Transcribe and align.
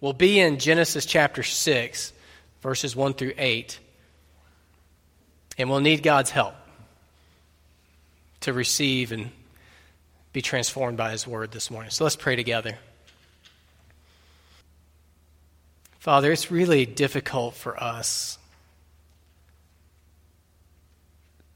We'll 0.00 0.12
be 0.12 0.38
in 0.38 0.58
Genesis 0.58 1.06
chapter 1.06 1.42
6, 1.42 2.12
verses 2.60 2.94
1 2.94 3.14
through 3.14 3.32
8. 3.36 3.80
And 5.58 5.68
we'll 5.68 5.80
need 5.80 6.04
God's 6.04 6.30
help 6.30 6.54
to 8.40 8.52
receive 8.52 9.10
and 9.10 9.30
be 10.32 10.40
transformed 10.40 10.96
by 10.96 11.10
His 11.10 11.26
word 11.26 11.50
this 11.50 11.68
morning. 11.68 11.90
So 11.90 12.04
let's 12.04 12.14
pray 12.14 12.36
together. 12.36 12.78
Father, 15.98 16.30
it's 16.30 16.48
really 16.48 16.86
difficult 16.86 17.54
for 17.54 17.82
us 17.82 18.38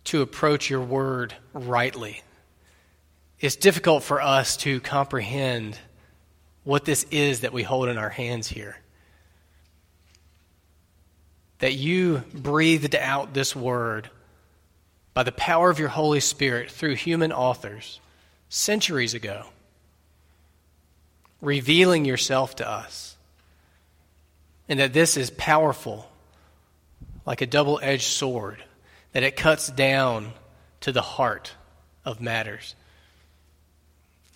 to 0.04 0.20
approach 0.20 0.68
your 0.68 0.80
word 0.80 1.32
rightly. 1.52 2.22
It's 3.38 3.54
difficult 3.54 4.02
for 4.02 4.20
us 4.20 4.56
to 4.59 4.80
comprehend 4.80 5.79
what 6.64 6.84
this 6.84 7.04
is 7.10 7.40
that 7.40 7.52
we 7.52 7.62
hold 7.62 7.88
in 7.88 7.98
our 7.98 8.08
hands 8.08 8.48
here. 8.48 8.76
That 11.58 11.75
you 11.75 12.22
breathed 12.32 12.94
out 12.94 13.34
this 13.34 13.54
word 13.54 14.11
by 15.14 15.22
the 15.22 15.32
power 15.32 15.70
of 15.70 15.79
your 15.79 15.89
Holy 15.89 16.20
Spirit 16.20 16.70
through 16.70 16.94
human 16.94 17.32
authors 17.32 18.00
centuries 18.48 19.14
ago, 19.14 19.46
revealing 21.40 22.04
yourself 22.04 22.56
to 22.56 22.68
us. 22.68 23.17
And 24.68 24.79
that 24.79 24.92
this 24.92 25.17
is 25.17 25.31
powerful, 25.31 26.11
like 27.26 27.40
a 27.40 27.46
double 27.46 27.79
edged 27.82 28.04
sword, 28.04 28.62
that 29.12 29.22
it 29.22 29.36
cuts 29.36 29.68
down 29.68 30.32
to 30.81 30.92
the 30.92 31.03
heart 31.03 31.53
of 32.05 32.20
matters. 32.20 32.75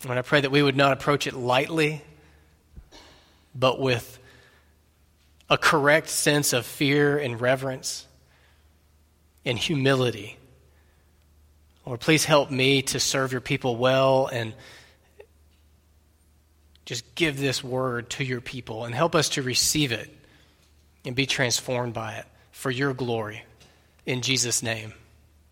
And 0.03 0.17
I 0.17 0.21
pray 0.21 0.41
that 0.41 0.51
we 0.51 0.61
would 0.61 0.75
not 0.75 0.93
approach 0.93 1.27
it 1.27 1.33
lightly, 1.33 2.03
but 3.53 3.79
with 3.79 4.19
a 5.49 5.57
correct 5.57 6.09
sense 6.09 6.53
of 6.53 6.65
fear 6.65 7.17
and 7.17 7.39
reverence 7.39 8.05
and 9.45 9.57
humility. 9.57 10.37
Lord, 11.85 12.01
please 12.01 12.25
help 12.25 12.51
me 12.51 12.81
to 12.83 12.99
serve 12.99 13.31
your 13.31 13.41
people 13.41 13.77
well 13.77 14.27
and 14.27 14.53
just 16.85 17.15
give 17.15 17.37
this 17.37 17.63
word 17.63 18.09
to 18.11 18.23
your 18.23 18.41
people 18.41 18.85
and 18.85 18.93
help 18.93 19.15
us 19.15 19.29
to 19.29 19.41
receive 19.41 19.91
it 19.91 20.09
and 21.05 21.15
be 21.15 21.25
transformed 21.25 21.93
by 21.93 22.15
it 22.15 22.25
for 22.51 22.71
your 22.71 22.93
glory. 22.93 23.43
In 24.05 24.21
Jesus' 24.21 24.63
name, 24.63 24.93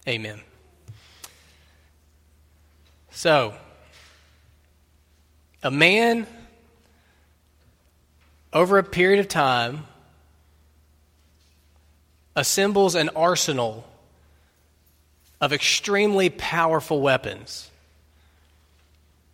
amen. 0.07 0.41
So, 3.11 3.53
a 5.63 5.71
man 5.71 6.27
over 8.55 8.77
a 8.77 8.83
period 8.83 9.19
of 9.19 9.27
time, 9.27 9.85
assembles 12.37 12.95
an 12.95 13.09
arsenal 13.09 13.85
of 15.41 15.51
extremely 15.51 16.29
powerful 16.29 17.01
weapons. 17.01 17.69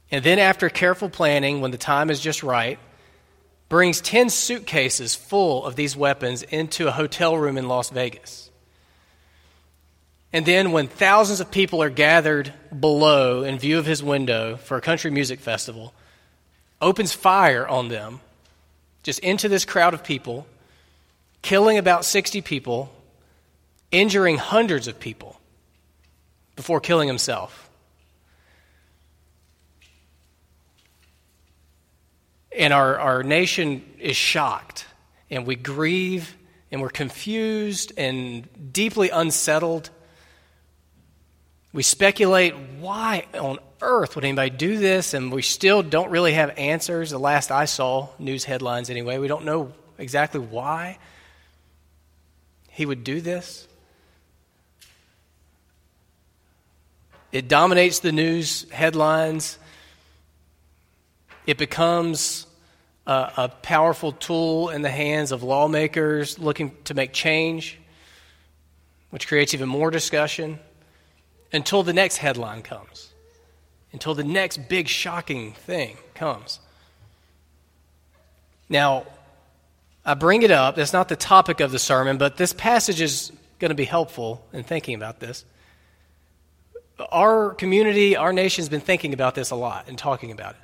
And 0.10 0.26
then, 0.26 0.40
after 0.40 0.70
careful 0.70 1.08
planning, 1.08 1.62
when 1.62 1.70
the 1.70 1.78
time 1.78 2.10
is 2.10 2.20
just 2.20 2.42
right, 2.42 2.80
brings 3.70 4.02
10 4.02 4.30
suitcases 4.30 5.14
full 5.14 5.66
of 5.66 5.76
these 5.76 5.96
weapons 5.96 6.42
into 6.42 6.88
a 6.88 6.92
hotel 6.92 7.38
room 7.38 7.58
in 7.58 7.68
Las 7.68 7.92
Vegas. 7.92 8.50
And 10.34 10.48
then, 10.48 10.72
when 10.72 10.88
thousands 10.88 11.40
of 11.40 11.52
people 11.52 11.84
are 11.84 11.92
gathered 11.92 12.52
below 12.78 13.44
in 13.44 13.60
view 13.60 13.78
of 13.78 13.86
his 13.86 14.04
window 14.04 14.58
for 14.58 14.78
a 14.78 14.82
country 14.82 15.12
music 15.12 15.40
festival, 15.40 15.94
opens 16.82 17.14
fire 17.14 17.68
on 17.68 17.88
them 17.88 18.20
just 19.04 19.20
into 19.20 19.50
this 19.50 19.66
crowd 19.66 19.94
of 19.94 20.04
people, 20.04 20.48
killing 21.42 21.78
about 21.78 22.06
60 22.06 22.42
people, 22.42 22.92
injuring 23.92 24.38
hundreds 24.38 24.88
of 24.88 25.00
people 25.00 25.40
before 26.56 26.80
killing 26.80 27.08
himself. 27.08 27.70
And 32.58 32.74
our, 32.74 33.00
our 33.00 33.24
nation 33.24 33.84
is 33.98 34.16
shocked, 34.16 34.86
and 35.30 35.48
we 35.48 35.56
grieve, 35.56 36.36
and 36.72 36.82
we're 36.82 36.90
confused 36.90 37.94
and 37.98 38.48
deeply 38.74 39.10
unsettled. 39.10 39.90
We 41.74 41.84
speculate 41.84 42.56
why 42.80 43.26
on 43.34 43.60
earth 43.82 44.16
would 44.16 44.26
anybody 44.26 44.50
do 44.50 44.78
this? 44.78 45.14
And 45.14 45.32
we 45.32 45.42
still 45.42 45.82
don't 45.84 46.12
really 46.12 46.34
have 46.34 46.58
answers. 46.58 47.12
The 47.12 47.20
last 47.20 47.52
I 47.52 47.66
saw, 47.66 48.10
news 48.20 48.44
headlines 48.44 48.90
anyway, 48.90 49.18
we 49.18 49.28
don't 49.28 49.46
know 49.46 49.72
exactly 49.98 50.42
why 50.42 50.98
he 52.70 52.86
would 52.86 53.04
do 53.04 53.22
this. 53.22 53.68
It 57.32 57.48
dominates 57.48 58.00
the 58.00 58.12
news 58.12 58.70
headlines. 58.70 59.58
It 61.46 61.58
becomes 61.58 62.46
a, 63.08 63.32
a, 63.38 63.50
powerful 63.50 64.12
tool 64.12 64.70
in 64.70 64.82
the 64.82 64.90
hands 64.90 65.32
of 65.32 65.42
lawmakers 65.42 66.38
looking 66.38 66.76
to 66.86 66.94
make 66.94 67.14
change, 67.14 67.80
which 69.12 69.28
creates 69.30 69.54
even 69.54 69.70
more 69.70 69.90
discussion 69.92 70.60
until 71.54 71.84
the 71.84 71.94
next 71.94 72.18
headline 72.18 72.62
comes 72.62 73.12
until 73.94 74.14
the 74.14 74.24
next 74.24 74.70
big 74.70 74.88
shocking 74.88 75.54
thing 75.54 75.98
comes. 76.14 76.60
Now, 78.70 79.06
I 80.06 80.14
bring 80.14 80.44
it 80.44 80.52
up. 80.52 80.76
That's 80.76 80.94
not 80.94 81.10
the 81.10 81.16
topic 81.16 81.60
of 81.60 81.72
the 81.72 81.80
sermon, 81.80 82.18
but 82.18 82.38
this 82.38 82.54
passage 82.54 83.02
is 83.02 83.32
going 83.60 83.70
to 83.70 83.76
be 83.76 83.86
helpful 83.86 84.46
in 84.54 84.64
thinking 84.64 84.96
about 84.96 85.20
this. 85.20 85.46
Our 87.12 87.54
community, 87.54 88.16
our 88.16 88.32
nation's 88.32 88.70
been 88.70 88.82
thinking 88.82 89.14
about 89.14 89.36
this 89.36 89.52
a 89.52 89.56
lot 89.56 89.88
and 89.88 89.98
talking 89.98 90.32
about 90.32 90.52
it. 90.52 90.62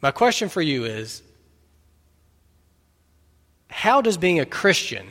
My 0.00 0.10
question 0.10 0.48
for 0.48 0.62
you 0.62 0.84
is 0.84 1.22
how 3.68 4.00
does 4.00 4.16
being 4.16 4.40
a 4.40 4.46
Christian 4.46 5.10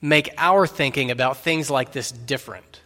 make 0.00 0.30
our 0.36 0.66
thinking 0.66 1.10
about 1.10 1.38
things 1.38 1.70
like 1.70 1.92
this 1.92 2.10
different? 2.10 2.80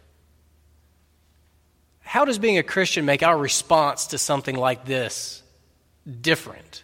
How 2.01 2.25
does 2.25 2.39
being 2.39 2.57
a 2.57 2.63
Christian 2.63 3.05
make 3.05 3.23
our 3.23 3.37
response 3.37 4.07
to 4.07 4.17
something 4.17 4.55
like 4.55 4.85
this 4.85 5.41
different? 6.21 6.83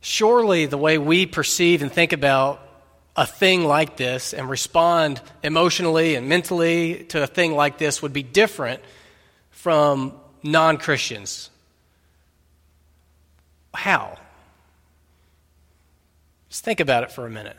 Surely 0.00 0.66
the 0.66 0.78
way 0.78 0.98
we 0.98 1.26
perceive 1.26 1.82
and 1.82 1.92
think 1.92 2.12
about 2.12 2.62
a 3.16 3.26
thing 3.26 3.64
like 3.64 3.96
this 3.96 4.32
and 4.32 4.48
respond 4.48 5.20
emotionally 5.42 6.14
and 6.14 6.28
mentally 6.28 7.04
to 7.04 7.22
a 7.22 7.26
thing 7.26 7.54
like 7.54 7.78
this 7.78 8.02
would 8.02 8.12
be 8.12 8.22
different 8.22 8.82
from 9.50 10.14
non 10.42 10.76
Christians. 10.76 11.50
How? 13.74 14.16
Just 16.48 16.64
think 16.64 16.80
about 16.80 17.02
it 17.02 17.10
for 17.10 17.26
a 17.26 17.30
minute. 17.30 17.56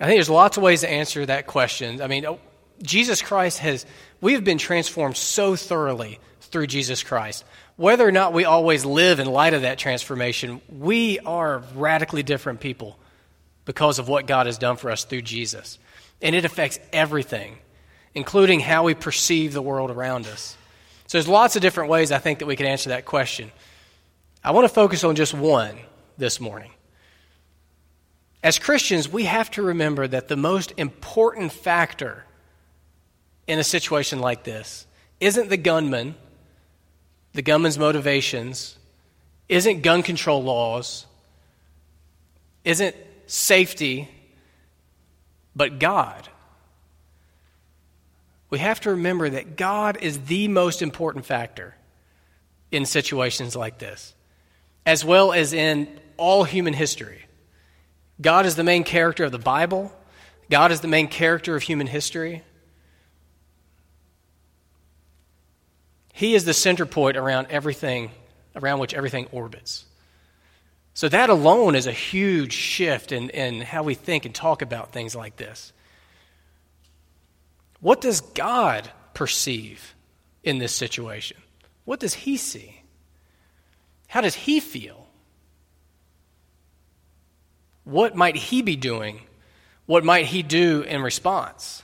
I 0.00 0.06
think 0.06 0.16
there's 0.16 0.30
lots 0.30 0.56
of 0.56 0.62
ways 0.62 0.80
to 0.80 0.90
answer 0.90 1.26
that 1.26 1.46
question. 1.46 2.00
I 2.00 2.06
mean, 2.06 2.24
oh, 2.24 2.38
Jesus 2.82 3.20
Christ 3.20 3.58
has, 3.58 3.84
we 4.22 4.32
have 4.32 4.44
been 4.44 4.56
transformed 4.56 5.16
so 5.16 5.56
thoroughly 5.56 6.18
through 6.40 6.68
Jesus 6.68 7.02
Christ. 7.02 7.44
Whether 7.76 8.06
or 8.08 8.12
not 8.12 8.32
we 8.32 8.44
always 8.44 8.84
live 8.84 9.20
in 9.20 9.26
light 9.26 9.52
of 9.52 9.62
that 9.62 9.78
transformation, 9.78 10.62
we 10.70 11.18
are 11.20 11.62
radically 11.74 12.22
different 12.22 12.60
people 12.60 12.98
because 13.66 13.98
of 13.98 14.08
what 14.08 14.26
God 14.26 14.46
has 14.46 14.58
done 14.58 14.76
for 14.76 14.90
us 14.90 15.04
through 15.04 15.22
Jesus. 15.22 15.78
And 16.22 16.34
it 16.34 16.46
affects 16.46 16.78
everything, 16.92 17.58
including 18.14 18.60
how 18.60 18.84
we 18.84 18.94
perceive 18.94 19.52
the 19.52 19.62
world 19.62 19.90
around 19.90 20.26
us. 20.26 20.56
So 21.08 21.18
there's 21.18 21.28
lots 21.28 21.56
of 21.56 21.62
different 21.62 21.90
ways 21.90 22.10
I 22.10 22.18
think 22.18 22.38
that 22.38 22.46
we 22.46 22.56
can 22.56 22.66
answer 22.66 22.90
that 22.90 23.04
question. 23.04 23.50
I 24.42 24.52
want 24.52 24.64
to 24.64 24.72
focus 24.72 25.04
on 25.04 25.14
just 25.14 25.34
one 25.34 25.78
this 26.16 26.40
morning. 26.40 26.70
As 28.42 28.58
Christians, 28.58 29.08
we 29.08 29.24
have 29.24 29.50
to 29.52 29.62
remember 29.62 30.06
that 30.08 30.28
the 30.28 30.36
most 30.36 30.72
important 30.76 31.52
factor 31.52 32.24
in 33.46 33.58
a 33.58 33.64
situation 33.64 34.20
like 34.20 34.44
this 34.44 34.86
isn't 35.18 35.50
the 35.50 35.56
gunman, 35.56 36.14
the 37.34 37.42
gunman's 37.42 37.78
motivations, 37.78 38.78
isn't 39.48 39.82
gun 39.82 40.02
control 40.02 40.42
laws, 40.42 41.06
isn't 42.64 42.96
safety, 43.26 44.08
but 45.54 45.78
God. 45.78 46.28
We 48.48 48.58
have 48.58 48.80
to 48.80 48.90
remember 48.90 49.28
that 49.28 49.56
God 49.56 49.98
is 50.00 50.18
the 50.20 50.48
most 50.48 50.80
important 50.80 51.26
factor 51.26 51.74
in 52.70 52.86
situations 52.86 53.54
like 53.54 53.78
this, 53.78 54.14
as 54.86 55.04
well 55.04 55.32
as 55.32 55.52
in 55.52 55.88
all 56.16 56.44
human 56.44 56.72
history. 56.72 57.24
God 58.20 58.46
is 58.46 58.56
the 58.56 58.64
main 58.64 58.84
character 58.84 59.24
of 59.24 59.32
the 59.32 59.38
Bible, 59.38 59.92
God 60.50 60.72
is 60.72 60.80
the 60.80 60.88
main 60.88 61.08
character 61.08 61.56
of 61.56 61.62
human 61.62 61.86
history. 61.86 62.42
He 66.12 66.34
is 66.34 66.44
the 66.44 66.52
center 66.52 66.84
point 66.84 67.16
around 67.16 67.46
everything, 67.48 68.10
around 68.54 68.78
which 68.80 68.92
everything 68.92 69.26
orbits. 69.32 69.86
So 70.92 71.08
that 71.08 71.30
alone 71.30 71.74
is 71.74 71.86
a 71.86 71.92
huge 71.92 72.52
shift 72.52 73.10
in, 73.12 73.30
in 73.30 73.62
how 73.62 73.84
we 73.84 73.94
think 73.94 74.26
and 74.26 74.34
talk 74.34 74.60
about 74.60 74.92
things 74.92 75.14
like 75.14 75.36
this. 75.36 75.72
What 77.80 78.02
does 78.02 78.20
God 78.20 78.90
perceive 79.14 79.94
in 80.44 80.58
this 80.58 80.74
situation? 80.74 81.38
What 81.84 82.00
does 82.00 82.12
He 82.12 82.36
see? 82.36 82.82
How 84.08 84.20
does 84.20 84.34
He 84.34 84.60
feel? 84.60 84.99
What 87.90 88.14
might 88.14 88.36
He 88.36 88.62
be 88.62 88.76
doing? 88.76 89.20
What 89.86 90.04
might 90.04 90.26
He 90.26 90.42
do 90.42 90.82
in 90.82 91.02
response? 91.02 91.82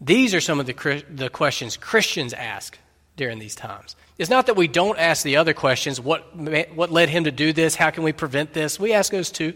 These 0.00 0.34
are 0.34 0.40
some 0.40 0.60
of 0.60 0.66
the, 0.66 1.04
the 1.10 1.30
questions 1.30 1.76
Christians 1.76 2.32
ask 2.32 2.78
during 3.16 3.38
these 3.38 3.54
times. 3.54 3.96
It's 4.18 4.30
not 4.30 4.46
that 4.46 4.56
we 4.56 4.68
don't 4.68 4.98
ask 4.98 5.22
the 5.22 5.36
other 5.36 5.54
questions 5.54 6.00
what, 6.00 6.36
what 6.74 6.90
led 6.90 7.08
him 7.08 7.24
to 7.24 7.30
do 7.30 7.52
this? 7.52 7.74
How 7.74 7.90
can 7.90 8.02
we 8.02 8.12
prevent 8.12 8.52
this? 8.52 8.78
We 8.78 8.92
ask 8.92 9.12
those 9.12 9.30
too. 9.30 9.54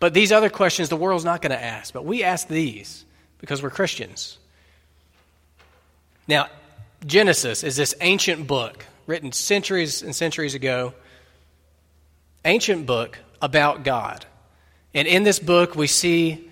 But 0.00 0.14
these 0.14 0.32
other 0.32 0.50
questions 0.50 0.88
the 0.88 0.96
world's 0.96 1.24
not 1.24 1.40
going 1.42 1.52
to 1.52 1.62
ask. 1.62 1.92
But 1.92 2.04
we 2.04 2.24
ask 2.24 2.48
these 2.48 3.04
because 3.38 3.62
we're 3.62 3.70
Christians. 3.70 4.38
Now, 6.26 6.48
Genesis 7.06 7.62
is 7.62 7.76
this 7.76 7.94
ancient 8.00 8.46
book 8.46 8.86
written 9.06 9.32
centuries 9.32 10.02
and 10.02 10.14
centuries 10.14 10.54
ago, 10.54 10.94
ancient 12.44 12.86
book 12.86 13.18
about 13.40 13.84
God. 13.84 14.24
And 14.92 15.08
in 15.08 15.22
this 15.22 15.38
book, 15.38 15.74
we 15.74 15.86
see 15.86 16.48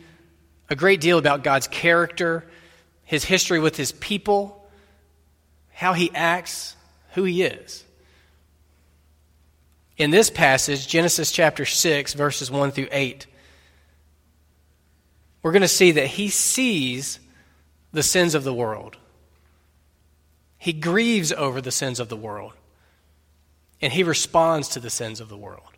a 0.68 0.74
great 0.74 1.00
deal 1.00 1.18
about 1.18 1.44
God's 1.44 1.68
character, 1.68 2.44
his 3.04 3.24
history 3.24 3.60
with 3.60 3.76
his 3.76 3.92
people, 3.92 4.66
how 5.72 5.92
he 5.92 6.10
acts, 6.14 6.76
who 7.12 7.24
he 7.24 7.42
is. 7.42 7.84
In 9.96 10.10
this 10.10 10.30
passage, 10.30 10.88
Genesis 10.88 11.30
chapter 11.30 11.64
6, 11.64 12.14
verses 12.14 12.50
1 12.50 12.72
through 12.72 12.88
8, 12.90 13.26
we're 15.42 15.52
going 15.52 15.62
to 15.62 15.68
see 15.68 15.92
that 15.92 16.06
he 16.06 16.28
sees 16.28 17.20
the 17.92 18.02
sins 18.02 18.34
of 18.34 18.44
the 18.44 18.54
world. 18.54 18.96
He 20.56 20.72
grieves 20.72 21.32
over 21.32 21.60
the 21.60 21.72
sins 21.72 22.00
of 22.00 22.08
the 22.08 22.16
world, 22.16 22.52
and 23.80 23.92
he 23.92 24.04
responds 24.04 24.68
to 24.68 24.80
the 24.80 24.90
sins 24.90 25.20
of 25.20 25.28
the 25.28 25.36
world. 25.36 25.71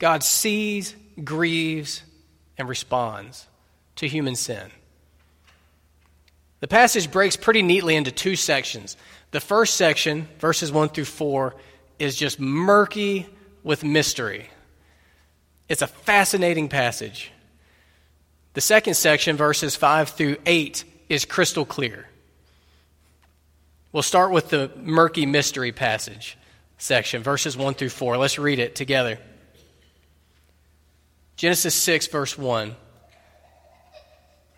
God 0.00 0.24
sees, 0.24 0.96
grieves, 1.22 2.02
and 2.58 2.68
responds 2.68 3.46
to 3.96 4.08
human 4.08 4.34
sin. 4.34 4.70
The 6.60 6.68
passage 6.68 7.10
breaks 7.10 7.36
pretty 7.36 7.62
neatly 7.62 7.94
into 7.94 8.10
two 8.10 8.34
sections. 8.34 8.96
The 9.30 9.40
first 9.40 9.76
section, 9.76 10.26
verses 10.38 10.72
1 10.72 10.88
through 10.88 11.04
4, 11.04 11.54
is 11.98 12.16
just 12.16 12.40
murky 12.40 13.26
with 13.62 13.84
mystery. 13.84 14.48
It's 15.68 15.82
a 15.82 15.86
fascinating 15.86 16.68
passage. 16.68 17.30
The 18.54 18.60
second 18.62 18.94
section, 18.94 19.36
verses 19.36 19.76
5 19.76 20.10
through 20.10 20.36
8, 20.44 20.84
is 21.10 21.26
crystal 21.26 21.66
clear. 21.66 22.08
We'll 23.92 24.02
start 24.02 24.32
with 24.32 24.48
the 24.48 24.70
murky 24.76 25.26
mystery 25.26 25.72
passage 25.72 26.38
section, 26.78 27.22
verses 27.22 27.54
1 27.54 27.74
through 27.74 27.90
4. 27.90 28.16
Let's 28.16 28.38
read 28.38 28.58
it 28.58 28.74
together. 28.74 29.18
Genesis 31.40 31.74
6, 31.74 32.08
verse 32.08 32.36
1. 32.36 32.76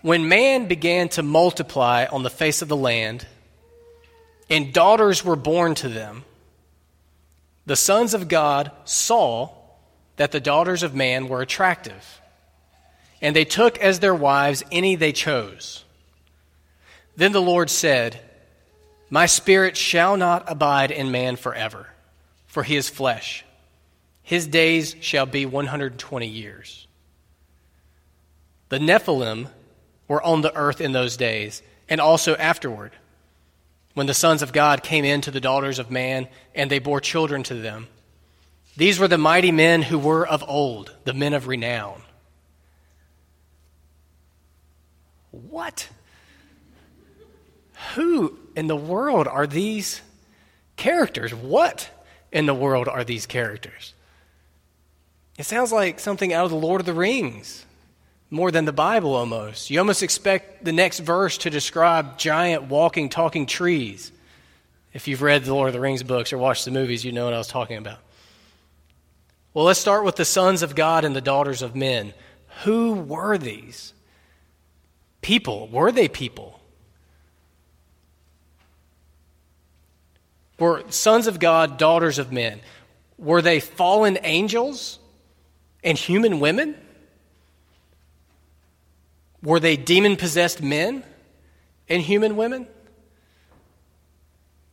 When 0.01 0.29
man 0.29 0.67
began 0.67 1.09
to 1.11 1.23
multiply 1.23 2.07
on 2.11 2.25
the 2.25 2.29
face 2.29 2.61
of 2.61 2.67
the 2.67 2.77
land, 2.77 3.25
and 4.51 4.73
daughters 4.73 5.25
were 5.25 5.37
born 5.37 5.77
to 5.77 5.89
them, 5.89 6.25
the 7.67 7.77
sons 7.77 8.15
of 8.15 8.27
God 8.27 8.73
saw 8.85 9.51
that 10.17 10.33
the 10.33 10.41
daughters 10.41 10.83
of 10.83 10.93
man 10.93 11.29
were 11.29 11.41
attractive, 11.41 12.21
and 13.21 13.37
they 13.37 13.45
took 13.45 13.79
as 13.79 14.01
their 14.01 14.13
wives 14.13 14.65
any 14.73 14.97
they 14.97 15.13
chose. 15.13 15.85
Then 17.15 17.31
the 17.31 17.41
Lord 17.41 17.71
said, 17.71 18.19
My 19.09 19.27
spirit 19.27 19.77
shall 19.77 20.17
not 20.17 20.51
abide 20.51 20.91
in 20.91 21.13
man 21.13 21.37
forever, 21.37 21.91
for 22.49 22.65
he 22.65 22.75
is 22.75 22.91
flesh. 22.91 23.45
His 24.23 24.47
days 24.47 24.97
shall 25.01 25.27
be 25.27 25.47
120 25.47 26.27
years. 26.27 26.87
The 28.69 28.79
Nephilim 28.79 29.49
were 30.09 30.23
on 30.23 30.41
the 30.41 30.55
earth 30.55 30.81
in 30.81 30.93
those 30.93 31.17
days, 31.17 31.63
and 31.89 32.01
also 32.01 32.35
afterward, 32.37 32.93
when 33.95 34.07
the 34.07 34.15
sons 34.15 34.43
of 34.43 34.53
God 34.53 34.83
came 34.83 35.05
in 35.05 35.21
to 35.23 35.31
the 35.31 35.41
daughters 35.41 35.79
of 35.79 35.91
man, 35.91 36.29
and 36.55 36.71
they 36.71 36.79
bore 36.79 37.01
children 37.01 37.43
to 37.45 37.55
them. 37.55 37.89
These 38.77 38.99
were 38.99 39.09
the 39.09 39.19
mighty 39.19 39.53
men 39.53 39.83
who 39.83 39.99
were 39.99 40.27
of 40.27 40.43
old, 40.49 40.97
the 41.05 41.13
men 41.13 41.35
of 41.35 41.47
renown. 41.47 42.03
What? 45.31 45.89
Who 47.95 48.39
in 48.57 48.69
the 48.69 48.77
world 48.77 49.27
are 49.27 49.47
these 49.47 50.01
characters? 50.77 51.35
What 51.35 51.91
in 52.31 52.47
the 52.47 52.55
world 52.55 52.89
are 52.89 53.05
these 53.05 53.27
characters? 53.27 53.95
It 55.39 55.45
sounds 55.45 55.73
like 55.73 55.99
something 55.99 56.33
out 56.33 56.45
of 56.45 56.51
the 56.51 56.57
Lord 56.57 56.81
of 56.81 56.87
the 56.87 56.93
Rings 56.93 57.65
more 58.31 58.51
than 58.51 58.65
the 58.65 58.73
Bible 58.73 59.15
almost. 59.15 59.71
You 59.71 59.79
almost 59.79 60.03
expect 60.03 60.65
the 60.65 60.73
next 60.73 61.01
verse 61.01 61.39
to 61.39 61.51
describe 61.51 62.19
giant 62.19 62.65
walking, 62.65 63.09
talking 63.09 63.47
trees. 63.47 64.13
If 64.93 65.09
you've 65.09 65.23
read 65.23 65.45
the 65.45 65.55
Lord 65.55 65.69
of 65.69 65.75
the 65.75 65.81
Rings 65.81 66.03
books 66.03 66.33
or 66.33 66.39
watched 66.39 66.65
the 66.65 66.71
movies, 66.71 67.05
you 67.05 67.13
know 67.13 67.25
what 67.25 67.35
I 67.35 67.39
was 67.39 67.49
talking 67.49 67.77
about. 67.77 67.99
Well, 69.55 69.67
let's 69.67 69.81
start 69.81 70.05
with 70.05 70.17
the 70.17 70.25
sons 70.25 70.63
of 70.63 70.75
God 70.75 71.05
and 71.05 71.15
the 71.15 71.21
daughters 71.21 71.61
of 71.61 71.77
men. 71.77 72.15
Who 72.65 72.95
were 72.95 73.37
these? 73.37 73.93
People. 75.21 75.69
Were 75.69 75.93
they 75.93 76.09
people? 76.09 76.61
Were 80.59 80.85
sons 80.89 81.27
of 81.27 81.39
God, 81.39 81.77
daughters 81.77 82.19
of 82.19 82.33
men? 82.33 82.61
Were 83.19 83.43
they 83.43 83.61
fallen 83.61 84.19
angels 84.23 84.99
and 85.83 85.97
human 85.97 86.41
women? 86.41 86.77
Were 89.43 89.61
they 89.61 89.77
demon 89.77 90.17
possessed 90.17 90.63
men 90.63 91.03
and 91.89 92.01
human 92.01 92.37
women? 92.37 92.67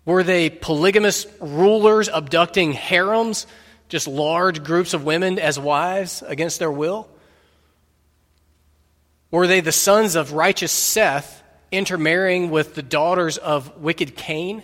Were 0.06 0.24
they 0.24 0.50
polygamous 0.50 1.26
rulers 1.40 2.10
abducting 2.10 2.74
harems, 2.74 3.48
just 3.90 4.08
large 4.08 4.64
groups 4.64 4.94
of 4.94 5.04
women 5.04 5.40
as 5.40 5.60
wives 5.60 6.24
against 6.26 6.60
their 6.60 6.72
will? 6.72 7.08
Were 9.32 9.48
they 9.48 9.62
the 9.62 9.72
sons 9.72 10.16
of 10.16 10.34
righteous 10.34 10.72
Seth 10.72 11.44
intermarrying 11.72 12.50
with 12.50 12.74
the 12.76 12.82
daughters 12.82 13.38
of 13.38 13.78
wicked 13.78 14.16
Cain? 14.16 14.64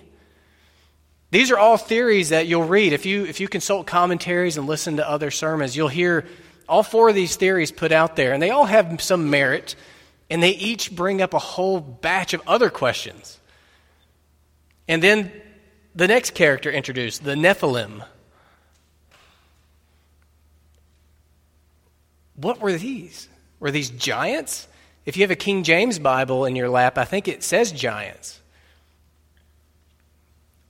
These 1.32 1.52
are 1.52 1.58
all 1.58 1.78
theories 1.78 2.30
that 2.30 2.48
you'll 2.48 2.66
read. 2.66 2.94
If 2.94 3.06
you, 3.06 3.26
if 3.26 3.40
you 3.40 3.48
consult 3.48 3.88
commentaries 3.88 4.58
and 4.58 4.68
listen 4.68 4.98
to 4.98 5.10
other 5.10 5.32
sermons, 5.32 5.76
you'll 5.76 5.88
hear 5.88 6.26
all 6.68 6.84
four 6.84 7.10
of 7.10 7.16
these 7.16 7.36
theories 7.36 7.72
put 7.72 7.92
out 7.92 8.16
there, 8.16 8.34
and 8.34 8.42
they 8.42 8.52
all 8.52 8.66
have 8.66 9.02
some 9.02 9.30
merit. 9.30 9.76
And 10.30 10.42
they 10.42 10.52
each 10.52 10.96
bring 10.96 11.22
up 11.22 11.34
a 11.34 11.40
whole 11.40 11.80
batch 11.80 12.34
of 12.34 12.42
other 12.48 12.70
questions. 12.70 13.40
And 14.88 15.02
then 15.02 15.32
the 15.94 16.08
next 16.08 16.34
character 16.34 16.72
introduced, 16.72 17.24
the 17.24 17.36
Nephilim. 17.36 18.04
What 22.36 22.60
were 22.60 22.74
these? 22.74 23.30
Were 23.60 23.72
these 23.72 23.90
giants? 23.90 24.68
If 25.06 25.16
you 25.16 25.24
have 25.24 25.32
a 25.32 25.36
King 25.36 25.64
James 25.64 26.00
Bible 26.00 26.46
in 26.46 26.56
your 26.56 26.70
lap, 26.70 26.98
I 26.98 27.06
think 27.06 27.28
it 27.28 27.44
says 27.44 27.72
giants. 27.72 28.42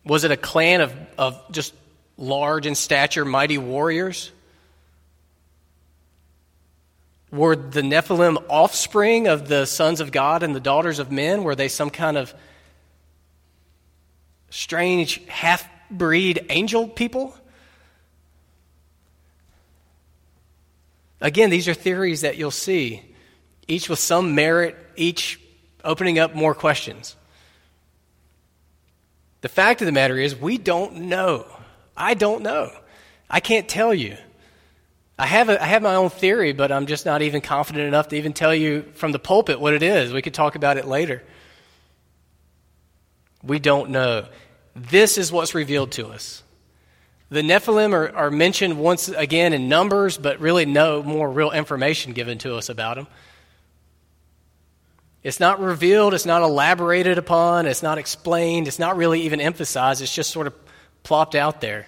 Was 0.06 0.24
it 0.24 0.32
a 0.32 0.38
clan 0.38 0.82
of, 0.82 0.94
of 1.18 1.52
just 1.52 1.74
large 2.18 2.66
in 2.66 2.76
stature, 2.76 3.26
mighty 3.26 3.58
warriors? 3.58 4.32
Were 7.32 7.56
the 7.56 7.82
Nephilim 7.82 8.44
offspring 8.48 9.28
of 9.28 9.48
the 9.48 9.66
sons 9.66 10.00
of 10.00 10.12
God 10.12 10.44
and 10.44 10.56
the 10.56 10.60
daughters 10.60 11.00
of 11.00 11.12
men? 11.12 11.44
Were 11.44 11.56
they 11.56 11.68
some 11.68 11.90
kind 11.90 12.18
of 12.18 12.34
strange 14.50 15.26
half 15.28 15.68
breed 15.90 16.46
angel 16.50 16.88
people? 16.88 17.36
Again, 21.20 21.50
these 21.50 21.68
are 21.68 21.74
theories 21.74 22.22
that 22.22 22.38
you'll 22.38 22.52
see, 22.52 23.02
each 23.68 23.90
with 23.90 24.00
some 24.00 24.36
merit, 24.36 24.78
each 24.96 25.40
opening 25.84 26.20
up 26.20 26.36
more 26.36 26.54
questions. 26.54 27.16
The 29.46 29.50
fact 29.50 29.80
of 29.80 29.86
the 29.86 29.92
matter 29.92 30.18
is, 30.18 30.36
we 30.36 30.58
don't 30.58 31.02
know. 31.02 31.46
I 31.96 32.16
don't 32.16 32.42
know. 32.42 32.72
I 33.30 33.40
can't 33.40 33.70
tell 33.70 33.94
you. 33.94 34.18
I 35.20 35.28
have, 35.28 35.50
a, 35.50 35.62
I 35.62 35.68
have 35.68 35.84
my 35.84 35.94
own 35.94 36.10
theory, 36.10 36.52
but 36.52 36.72
I'm 36.72 36.88
just 36.88 37.06
not 37.06 37.22
even 37.22 37.42
confident 37.42 37.88
enough 37.88 38.08
to 38.08 38.16
even 38.16 38.34
tell 38.34 38.56
you 38.56 38.82
from 38.96 39.12
the 39.12 39.20
pulpit 39.20 39.60
what 39.60 39.76
it 39.76 39.84
is. 39.84 40.12
We 40.12 40.24
could 40.24 40.34
talk 40.34 40.56
about 40.56 40.78
it 40.78 40.86
later. 40.86 41.22
We 43.44 43.60
don't 43.60 43.92
know. 43.92 44.26
This 44.76 45.20
is 45.20 45.32
what's 45.32 45.54
revealed 45.54 45.92
to 45.92 46.08
us. 46.08 46.42
The 47.30 47.44
Nephilim 47.44 47.94
are, 47.94 48.16
are 48.16 48.32
mentioned 48.32 48.80
once 48.80 49.10
again 49.10 49.54
in 49.54 49.70
numbers, 49.70 50.18
but 50.18 50.40
really 50.40 50.66
no 50.66 51.04
more 51.04 51.30
real 51.30 51.52
information 51.52 52.14
given 52.14 52.40
to 52.40 52.56
us 52.56 52.70
about 52.70 52.96
them. 52.96 53.06
It's 55.26 55.40
not 55.40 55.60
revealed, 55.60 56.14
it's 56.14 56.28
not 56.28 56.44
elaborated 56.44 57.18
upon, 57.18 57.66
it's 57.66 57.82
not 57.82 57.98
explained, 57.98 58.68
it's 58.68 58.78
not 58.78 58.96
really 58.96 59.22
even 59.22 59.42
emphasized, 59.42 60.04
it's 60.04 60.14
just 60.14 60.30
sort 60.30 60.46
of 60.46 60.54
plopped 61.02 61.34
out 61.34 61.62
there. 61.62 61.88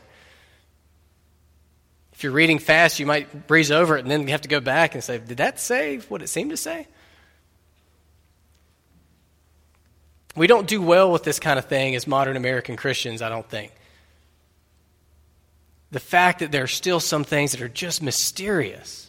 If 2.13 2.23
you're 2.23 2.33
reading 2.33 2.57
fast, 2.57 2.99
you 2.99 3.05
might 3.05 3.45
breeze 3.45 3.69
over 3.69 3.95
it 3.95 3.99
and 3.99 4.09
then 4.09 4.27
have 4.29 4.41
to 4.41 4.47
go 4.47 4.59
back 4.59 4.95
and 4.95 5.03
say, 5.03 5.19
Did 5.19 5.37
that 5.37 5.59
say 5.59 5.97
what 6.09 6.23
it 6.23 6.29
seemed 6.29 6.49
to 6.49 6.57
say? 6.57 6.87
We 10.35 10.47
don't 10.47 10.67
do 10.67 10.81
well 10.81 11.11
with 11.11 11.23
this 11.23 11.39
kind 11.39 11.59
of 11.59 11.65
thing 11.65 11.93
as 11.93 12.07
modern 12.07 12.37
American 12.37 12.75
Christians, 12.75 13.21
I 13.21 13.29
don't 13.29 13.47
think. 13.47 13.71
The 15.91 15.99
fact 15.99 16.39
that 16.39 16.51
there 16.51 16.63
are 16.63 16.67
still 16.67 16.99
some 16.99 17.23
things 17.23 17.51
that 17.51 17.61
are 17.61 17.69
just 17.69 18.01
mysterious 18.01 19.06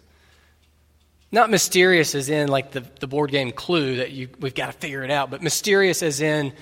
not 1.30 1.50
mysterious 1.50 2.14
as 2.14 2.28
in 2.28 2.48
like 2.48 2.72
the, 2.72 2.84
the 3.00 3.06
board 3.06 3.30
game 3.30 3.52
clue 3.52 3.96
that 3.96 4.12
you, 4.12 4.28
we've 4.40 4.54
got 4.54 4.66
to 4.66 4.72
figure 4.72 5.02
it 5.04 5.10
out, 5.10 5.30
but 5.30 5.42
mysterious 5.42 6.02
as 6.02 6.20
in 6.20 6.52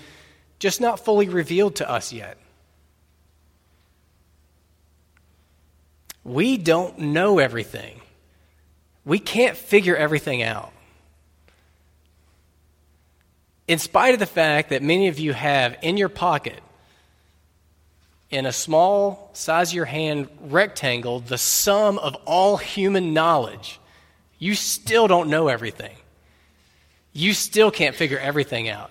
just 0.58 0.80
not 0.80 1.04
fully 1.04 1.28
revealed 1.28 1.76
to 1.76 1.88
us 1.88 2.12
yet. 2.12 2.36
We 6.24 6.56
don't 6.56 6.98
know 6.98 7.38
everything. 7.38 8.00
We 9.04 9.20
can't 9.20 9.56
figure 9.56 9.94
everything 9.94 10.42
out. 10.42 10.72
In 13.68 13.78
spite 13.78 14.14
of 14.14 14.20
the 14.20 14.26
fact 14.26 14.70
that 14.70 14.82
many 14.82 15.06
of 15.08 15.18
you 15.20 15.32
have 15.32 15.76
in 15.82 15.96
your 15.96 16.08
pocket, 16.08 16.60
in 18.30 18.46
a 18.46 18.52
small 18.52 19.30
size 19.34 19.70
of 19.70 19.74
your 19.74 19.84
hand 19.84 20.28
rectangle, 20.40 21.20
the 21.20 21.38
sum 21.38 21.98
of 21.98 22.16
all 22.24 22.56
human 22.56 23.14
knowledge 23.14 23.78
you 24.38 24.54
still 24.54 25.08
don't 25.08 25.28
know 25.28 25.48
everything. 25.48 25.96
You 27.12 27.32
still 27.32 27.70
can't 27.70 27.94
figure 27.94 28.18
everything 28.18 28.68
out. 28.68 28.90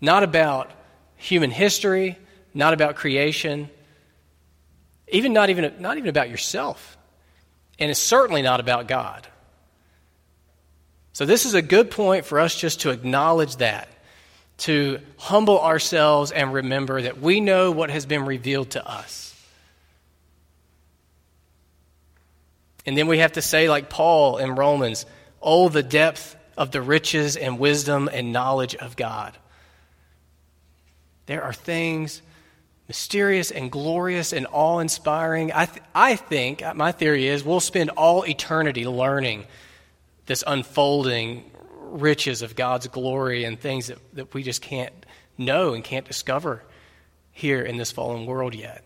Not 0.00 0.22
about 0.22 0.70
human 1.16 1.50
history, 1.50 2.18
not 2.52 2.74
about 2.74 2.96
creation, 2.96 3.70
even 5.08 5.32
not 5.32 5.50
even, 5.50 5.74
not 5.80 5.96
even 5.96 6.08
about 6.08 6.28
yourself. 6.28 6.96
And 7.78 7.90
it's 7.90 8.00
certainly 8.00 8.42
not 8.42 8.60
about 8.60 8.86
God. 8.86 9.26
So, 11.12 11.24
this 11.24 11.46
is 11.46 11.54
a 11.54 11.62
good 11.62 11.90
point 11.90 12.24
for 12.24 12.40
us 12.40 12.56
just 12.56 12.82
to 12.82 12.90
acknowledge 12.90 13.56
that, 13.56 13.88
to 14.58 15.00
humble 15.16 15.60
ourselves 15.60 16.32
and 16.32 16.52
remember 16.52 17.02
that 17.02 17.20
we 17.20 17.40
know 17.40 17.70
what 17.70 17.90
has 17.90 18.04
been 18.04 18.24
revealed 18.24 18.70
to 18.70 18.86
us. 18.86 19.33
And 22.86 22.96
then 22.96 23.06
we 23.06 23.18
have 23.18 23.32
to 23.32 23.42
say, 23.42 23.68
like 23.68 23.88
Paul 23.88 24.38
in 24.38 24.54
Romans, 24.54 25.06
oh, 25.40 25.68
the 25.68 25.82
depth 25.82 26.36
of 26.56 26.70
the 26.70 26.82
riches 26.82 27.36
and 27.36 27.58
wisdom 27.58 28.08
and 28.12 28.32
knowledge 28.32 28.74
of 28.74 28.96
God. 28.96 29.36
There 31.26 31.42
are 31.42 31.52
things 31.52 32.20
mysterious 32.88 33.50
and 33.50 33.70
glorious 33.70 34.32
and 34.32 34.46
awe 34.52 34.78
inspiring. 34.78 35.52
I, 35.52 35.66
th- 35.66 35.82
I 35.94 36.16
think, 36.16 36.62
uh, 36.62 36.74
my 36.74 36.92
theory 36.92 37.26
is, 37.26 37.42
we'll 37.42 37.60
spend 37.60 37.90
all 37.90 38.26
eternity 38.26 38.86
learning 38.86 39.46
this 40.26 40.44
unfolding 40.46 41.50
riches 41.80 42.42
of 42.42 42.56
God's 42.56 42.86
glory 42.88 43.44
and 43.44 43.58
things 43.58 43.86
that, 43.86 43.98
that 44.14 44.34
we 44.34 44.42
just 44.42 44.60
can't 44.60 44.92
know 45.38 45.74
and 45.74 45.82
can't 45.82 46.06
discover 46.06 46.62
here 47.32 47.62
in 47.62 47.76
this 47.76 47.90
fallen 47.90 48.26
world 48.26 48.54
yet. 48.54 48.84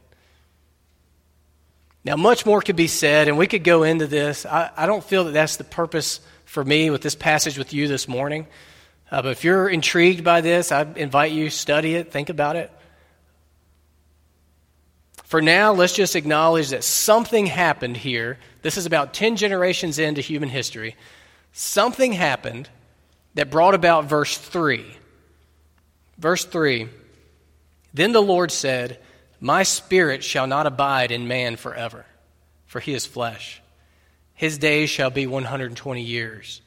Now, 2.05 2.17
much 2.17 2.47
more 2.47 2.63
could 2.63 2.77
be 2.77 2.87
said, 2.87 3.29
and 3.29 3.37
we 3.37 3.47
could 3.47 3.65
go 3.65 3.83
into 3.83 4.07
this. 4.07 4.47
I, 4.47 4.71
I 4.77 4.87
don't 4.87 5.05
feel 5.05 5.25
that 5.25 5.33
that's 5.33 5.57
the 5.57 5.65
purpose 5.65 6.21
for 6.45 6.65
me 6.65 6.91
with 6.91 7.03
this 7.03 7.15
passage 7.15 7.59
with 7.59 7.73
you 7.75 7.89
this 7.89 8.09
morning. 8.09 8.47
Uh, 9.11 9.23
but 9.23 9.33
if 9.33 9.45
you're 9.45 9.69
intrigued 9.69 10.25
by 10.25 10.41
this, 10.41 10.71
I 10.71 10.83
invite 10.97 11.33
you 11.33 11.51
study 11.51 11.95
it, 11.95 12.13
think 12.13 12.29
about 12.29 12.57
it. 12.57 12.71
For 15.25 15.43
now, 15.43 15.75
let's 15.75 15.93
just 15.93 16.17
acknowledge 16.17 16.71
that 16.71 16.85
something 16.85 17.45
happened 17.45 17.99
here. 17.99 18.39
This 18.63 18.79
is 18.79 18.87
about 18.87 19.13
10 19.13 19.37
generations 19.37 19.99
into 19.99 20.23
human 20.23 20.49
history. 20.49 20.97
Something 21.53 22.13
happened 22.13 22.69
that 23.35 23.51
brought 23.51 23.75
about 23.75 24.07
verse 24.07 24.39
3. 24.39 24.87
Verse 26.17 26.47
3 26.47 26.89
Then 27.93 28.13
the 28.13 28.23
Lord 28.23 28.51
said, 28.51 28.99
my 29.41 29.63
spirit 29.63 30.25
shall 30.25 30.47
not 30.47 30.67
abide 30.67 31.11
in 31.11 31.29
man 31.29 31.57
forever, 31.57 32.05
for 32.67 32.81
he 32.81 32.95
is 32.95 33.07
flesh. 33.07 33.63
His 34.35 34.59
days 34.59 34.91
shall 34.91 35.11
be 35.11 35.27
120 35.27 36.03
years. 36.03 36.61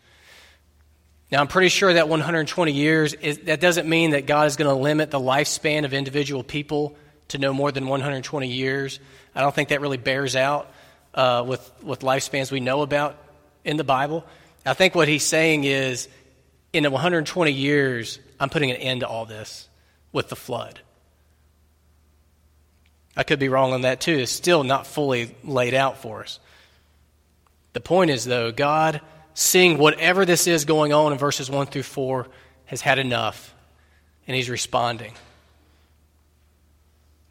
Now, 1.32 1.40
I'm 1.40 1.48
pretty 1.48 1.70
sure 1.70 1.94
that 1.94 2.10
120 2.10 2.72
years, 2.74 3.13
is, 3.13 3.40
that 3.40 3.62
doesn't 3.62 3.88
mean 3.88 4.12
that 4.12 4.25
God 4.25 4.48
is 4.48 4.58
going 4.58 4.70
to 4.70 4.82
limit 4.82 5.12
the 5.12 5.20
lifespan 5.20 5.86
of 5.86 5.94
individual 5.94 6.44
people 6.44 6.98
to 7.30 7.38
no 7.38 7.54
more 7.54 7.72
than 7.72 7.88
120 7.88 8.48
years. 8.50 9.00
I 9.34 9.40
don't 9.40 9.56
think 9.56 9.70
that 9.70 9.80
really 9.80 9.98
bears 9.98 10.36
out 10.36 10.70
uh, 11.13 11.46
with, 11.48 11.72
with 11.82 12.01
lifespans 12.01 12.51
we 12.51 12.60
know 12.60 12.82
about 12.82 13.18
in 13.63 13.78
the 13.78 13.86
Bible. 13.86 14.25
I 14.66 14.74
think 14.74 14.94
what 14.94 15.08
he's 15.08 15.24
saying 15.24 15.63
is 15.63 16.10
in 16.74 16.90
120 16.90 17.51
years, 17.51 18.20
I'm 18.40 18.50
putting 18.50 18.72
an 18.72 18.78
end 18.78 19.00
to 19.00 19.08
all 19.08 19.25
this 19.25 19.70
with 20.12 20.28
the 20.28 20.36
flood. 20.36 20.80
I 23.15 23.24
could 23.24 23.39
be 23.39 23.50
wrong 23.50 23.74
on 23.74 23.82
that 23.82 24.01
too. 24.01 24.18
It's 24.18 24.32
still 24.32 24.63
not 24.63 24.88
fully 24.88 25.36
laid 25.44 25.74
out 25.74 25.98
for 25.98 26.22
us. 26.22 26.39
The 27.74 27.82
point 27.82 28.12
is, 28.12 28.25
though, 28.25 28.51
God, 28.51 29.01
seeing 29.34 29.77
whatever 29.77 30.25
this 30.25 30.48
is 30.48 30.65
going 30.65 30.94
on 30.94 31.12
in 31.12 31.18
verses 31.18 31.50
1 31.50 31.68
through 31.68 31.84
4, 31.84 32.27
has 32.65 32.82
had 32.82 33.00
enough, 33.00 33.53
and 34.27 34.36
He's 34.36 34.50
responding. 34.50 35.13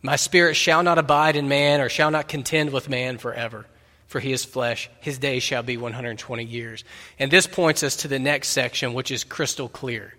My 0.03 0.17
spirit 0.17 0.55
shall 0.55 0.83
not 0.83 0.99
abide 0.99 1.37
in 1.37 1.49
man, 1.49 1.81
or 1.81 1.89
shall 1.89 2.11
not 2.11 2.29
contend 2.29 2.73
with 2.73 2.89
man 2.89 3.19
forever, 3.19 3.67
for 4.07 4.19
he 4.19 4.33
is 4.33 4.47
flesh. 4.47 4.89
His 5.01 5.19
days 5.19 5.43
shall 5.43 5.63
be 5.63 5.77
120 5.77 6.43
years. 6.43 6.85
And 7.19 7.31
this 7.31 7.47
points 7.47 7.83
us 7.83 7.97
to 7.97 8.09
the 8.09 8.19
next 8.19 8.49
section, 8.49 8.95
which 8.95 9.11
is 9.11 9.25
crystal 9.25 9.69
clear. 9.69 10.15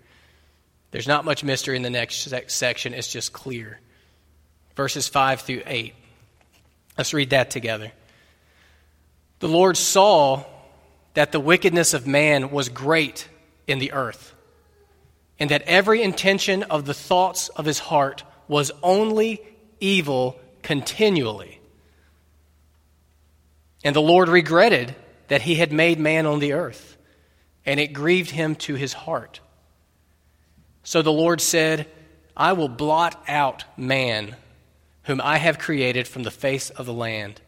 There's 0.92 1.08
not 1.08 1.24
much 1.24 1.42
mystery 1.42 1.74
in 1.74 1.82
the 1.82 1.90
next 1.90 2.32
section, 2.48 2.94
it's 2.94 3.10
just 3.10 3.32
clear 3.32 3.80
verses 4.74 5.08
5 5.08 5.40
through 5.42 5.62
8. 5.66 5.94
Let's 6.96 7.14
read 7.14 7.30
that 7.30 7.50
together. 7.50 7.92
The 9.40 9.48
Lord 9.48 9.76
saw 9.76 10.44
that 11.14 11.32
the 11.32 11.40
wickedness 11.40 11.94
of 11.94 12.06
man 12.06 12.50
was 12.50 12.68
great 12.68 13.28
in 13.66 13.78
the 13.78 13.92
earth, 13.92 14.34
and 15.38 15.50
that 15.50 15.62
every 15.62 16.02
intention 16.02 16.62
of 16.64 16.84
the 16.84 16.94
thoughts 16.94 17.48
of 17.50 17.64
his 17.64 17.78
heart 17.78 18.22
was 18.48 18.70
only 18.82 19.42
evil 19.80 20.38
continually. 20.62 21.60
And 23.84 23.96
the 23.96 24.00
Lord 24.00 24.28
regretted 24.28 24.94
that 25.28 25.42
he 25.42 25.56
had 25.56 25.72
made 25.72 25.98
man 25.98 26.26
on 26.26 26.38
the 26.38 26.52
earth, 26.52 26.96
and 27.66 27.80
it 27.80 27.88
grieved 27.88 28.30
him 28.30 28.54
to 28.56 28.74
his 28.74 28.92
heart. 28.92 29.40
So 30.84 31.02
the 31.02 31.12
Lord 31.12 31.40
said, 31.40 31.88
I 32.36 32.52
will 32.52 32.68
blot 32.68 33.22
out 33.28 33.64
man 33.76 34.36
whom 35.04 35.20
I 35.20 35.38
have 35.38 35.58
created 35.58 36.06
from 36.06 36.22
the 36.22 36.30
face 36.30 36.70
of 36.70 36.86
the 36.86 36.92
land 36.92 37.40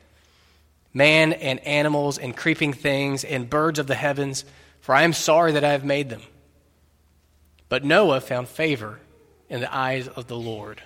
man 0.95 1.33
and 1.33 1.59
animals 1.67 2.19
and 2.19 2.37
creeping 2.37 2.73
things 2.73 3.25
and 3.25 3.51
birds 3.51 3.81
of 3.81 3.89
the 3.89 3.97
heavens, 3.97 4.45
for 4.81 4.95
I 4.95 5.03
am 5.03 5.13
sorry 5.13 5.53
that 5.53 5.65
I 5.65 5.73
have 5.73 5.85
made 5.85 6.09
them. 6.09 6.23
But 7.69 7.85
Noah 7.85 8.21
found 8.21 8.49
favor 8.49 9.01
in 9.51 9.61
the 9.61 9.75
eyes 9.75 10.07
of 10.07 10.29
the 10.29 10.37
Lord. 10.37 10.81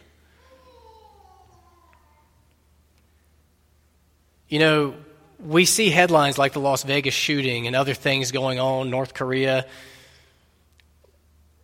You 4.49 4.59
know, 4.59 4.95
we 5.39 5.67
see 5.67 5.91
headlines 5.91 6.39
like 6.39 6.55
the 6.55 6.61
Las 6.61 6.83
Vegas 6.83 7.15
shooting 7.15 7.67
and 7.67 7.77
other 7.77 7.93
things 7.93 8.33
going 8.33 8.59
on, 8.59 8.89
North 8.89 9.13
Korea. 9.13 9.67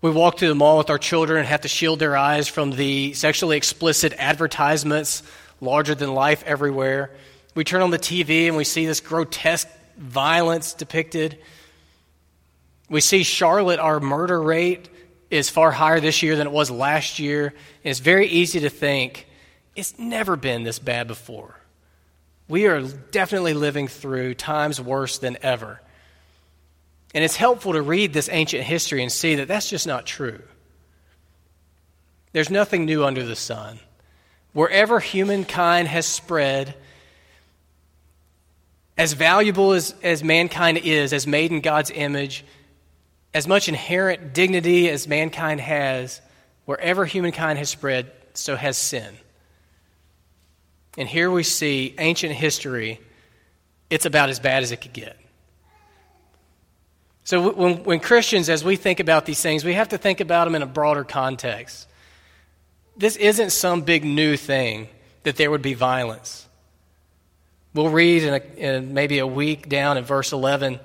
We 0.04 0.10
walk 0.10 0.36
through 0.36 0.48
the 0.48 0.54
mall 0.54 0.76
with 0.76 0.90
our 0.90 0.98
children 0.98 1.38
and 1.38 1.48
have 1.48 1.62
to 1.62 1.68
shield 1.68 1.98
their 1.98 2.14
eyes 2.14 2.46
from 2.46 2.72
the 2.72 3.14
sexually 3.14 3.56
explicit 3.56 4.12
advertisements 4.18 5.22
larger 5.62 5.94
than 5.94 6.12
life 6.12 6.44
everywhere. 6.44 7.10
We 7.54 7.64
turn 7.64 7.80
on 7.80 7.90
the 7.90 7.98
TV 7.98 8.46
and 8.46 8.54
we 8.54 8.64
see 8.64 8.84
this 8.84 9.00
grotesque 9.00 9.66
violence 9.96 10.74
depicted. 10.74 11.38
We 12.90 13.00
see 13.00 13.22
Charlotte, 13.22 13.80
our 13.80 13.98
murder 13.98 14.42
rate 14.42 14.90
is 15.30 15.48
far 15.48 15.70
higher 15.70 16.00
this 16.00 16.22
year 16.22 16.36
than 16.36 16.48
it 16.48 16.52
was 16.52 16.70
last 16.70 17.18
year. 17.18 17.46
And 17.46 17.90
it's 17.90 18.00
very 18.00 18.26
easy 18.26 18.60
to 18.60 18.68
think 18.68 19.26
it's 19.74 19.98
never 19.98 20.36
been 20.36 20.64
this 20.64 20.78
bad 20.78 21.08
before. 21.08 21.58
We 22.46 22.66
are 22.66 22.82
definitely 22.82 23.54
living 23.54 23.88
through 23.88 24.34
times 24.34 24.78
worse 24.78 25.16
than 25.16 25.38
ever. 25.40 25.80
And 27.14 27.22
it's 27.22 27.36
helpful 27.36 27.72
to 27.72 27.82
read 27.82 28.12
this 28.12 28.28
ancient 28.30 28.64
history 28.64 29.00
and 29.00 29.10
see 29.10 29.36
that 29.36 29.46
that's 29.46 29.70
just 29.70 29.86
not 29.86 30.04
true. 30.04 30.42
There's 32.32 32.50
nothing 32.50 32.84
new 32.84 33.04
under 33.04 33.24
the 33.24 33.36
sun. 33.36 33.78
Wherever 34.52 34.98
humankind 34.98 35.86
has 35.86 36.06
spread, 36.06 36.74
as 38.98 39.12
valuable 39.12 39.72
as, 39.72 39.94
as 40.02 40.24
mankind 40.24 40.78
is, 40.78 41.12
as 41.12 41.26
made 41.26 41.52
in 41.52 41.60
God's 41.60 41.92
image, 41.94 42.44
as 43.32 43.46
much 43.46 43.68
inherent 43.68 44.32
dignity 44.32 44.90
as 44.90 45.06
mankind 45.06 45.60
has, 45.60 46.20
wherever 46.64 47.04
humankind 47.04 47.58
has 47.58 47.68
spread, 47.68 48.10
so 48.34 48.56
has 48.56 48.76
sin. 48.76 49.16
And 50.98 51.08
here 51.08 51.30
we 51.30 51.42
see 51.44 51.94
ancient 51.98 52.32
history, 52.32 53.00
it's 53.90 54.06
about 54.06 54.28
as 54.28 54.40
bad 54.40 54.62
as 54.62 54.72
it 54.72 54.80
could 54.80 54.92
get. 54.92 55.16
So 57.24 57.50
when, 57.52 57.84
when 57.84 58.00
Christians, 58.00 58.48
as 58.48 58.62
we 58.62 58.76
think 58.76 59.00
about 59.00 59.26
these 59.26 59.40
things, 59.40 59.64
we 59.64 59.74
have 59.74 59.88
to 59.90 59.98
think 59.98 60.20
about 60.20 60.44
them 60.44 60.54
in 60.54 60.62
a 60.62 60.66
broader 60.66 61.04
context. 61.04 61.88
This 62.96 63.16
isn't 63.16 63.50
some 63.50 63.82
big 63.82 64.04
new 64.04 64.36
thing 64.36 64.88
that 65.22 65.36
there 65.36 65.50
would 65.50 65.62
be 65.62 65.74
violence. 65.74 66.46
We'll 67.72 67.88
read 67.88 68.22
in, 68.22 68.34
a, 68.34 68.42
in 68.56 68.94
maybe 68.94 69.18
a 69.18 69.26
week 69.26 69.68
down 69.68 69.96
in 69.96 70.04
verse 70.04 70.32
11 70.32 70.78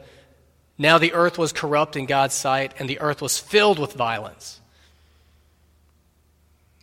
now 0.81 0.97
the 0.97 1.13
earth 1.13 1.37
was 1.37 1.51
corrupt 1.51 1.97
in 1.97 2.05
God's 2.05 2.33
sight, 2.33 2.73
and 2.79 2.89
the 2.89 3.01
earth 3.01 3.21
was 3.21 3.37
filled 3.37 3.77
with 3.77 3.93
violence. 3.93 4.61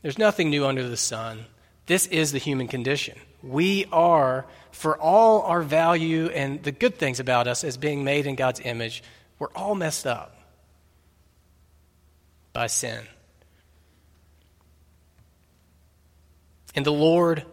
There's 0.03 0.19
nothing 0.19 0.51
new 0.51 0.67
under 0.67 0.87
the 0.87 0.99
sun. 0.99 1.47
This 1.87 2.07
is 2.07 2.31
the 2.31 2.39
human 2.39 2.69
condition. 2.69 3.19
We 3.43 3.87
are, 3.91 4.45
for 4.71 4.99
all 4.99 5.43
our 5.43 5.63
value 5.63 6.27
and 6.27 6.63
the 6.63 6.73
good 6.73 6.97
things 6.97 7.19
about 7.19 7.49
us 7.49 7.65
as 7.65 7.79
being 7.79 8.05
made 8.05 8.27
in 8.27 8.35
God's 8.35 8.61
image, 8.61 9.03
we're 9.39 9.53
all 9.55 9.75
messed 9.75 10.07
up 10.07 10.35
by 12.53 12.67
sin. 12.67 13.05
And 16.75 16.85
the 16.85 16.93
Lord 16.93 17.45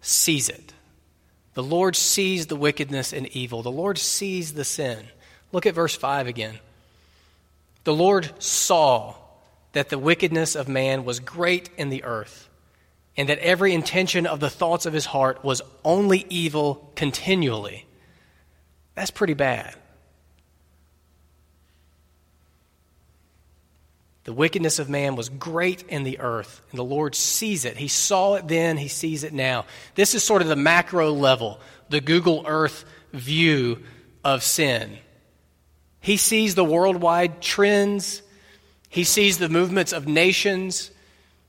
sees 0.00 0.48
it. 0.48 0.72
The 1.54 1.62
Lord 1.62 1.96
sees 1.96 2.46
the 2.46 2.56
wickedness 2.56 3.12
and 3.12 3.26
evil. 3.28 3.62
The 3.62 3.70
Lord 3.70 3.98
sees 3.98 4.54
the 4.54 4.64
sin. 4.64 4.98
Look 5.52 5.66
at 5.66 5.74
verse 5.74 5.94
5 5.94 6.26
again. 6.26 6.58
The 7.84 7.94
Lord 7.94 8.30
saw 8.42 9.14
that 9.72 9.88
the 9.88 9.98
wickedness 9.98 10.54
of 10.54 10.68
man 10.68 11.04
was 11.04 11.20
great 11.20 11.68
in 11.76 11.88
the 11.88 12.04
earth, 12.04 12.48
and 13.16 13.28
that 13.28 13.38
every 13.38 13.74
intention 13.74 14.26
of 14.26 14.40
the 14.40 14.50
thoughts 14.50 14.86
of 14.86 14.92
his 14.92 15.06
heart 15.06 15.44
was 15.44 15.62
only 15.84 16.26
evil 16.28 16.90
continually. 16.94 17.86
That's 18.94 19.10
pretty 19.10 19.34
bad. 19.34 19.74
The 24.24 24.32
wickedness 24.32 24.78
of 24.78 24.88
man 24.88 25.16
was 25.16 25.28
great 25.28 25.82
in 25.88 26.04
the 26.04 26.20
earth, 26.20 26.62
and 26.70 26.78
the 26.78 26.84
Lord 26.84 27.14
sees 27.14 27.64
it. 27.64 27.76
He 27.76 27.88
saw 27.88 28.34
it 28.34 28.46
then, 28.46 28.76
He 28.76 28.88
sees 28.88 29.24
it 29.24 29.32
now. 29.32 29.64
This 29.96 30.14
is 30.14 30.22
sort 30.22 30.42
of 30.42 30.48
the 30.48 30.56
macro 30.56 31.12
level, 31.12 31.60
the 31.88 32.00
Google 32.00 32.44
Earth 32.46 32.84
view 33.12 33.82
of 34.24 34.44
sin. 34.44 34.96
He 36.00 36.16
sees 36.16 36.54
the 36.54 36.64
worldwide 36.64 37.40
trends, 37.40 38.22
He 38.88 39.02
sees 39.02 39.38
the 39.38 39.48
movements 39.48 39.92
of 39.92 40.06
nations, 40.06 40.92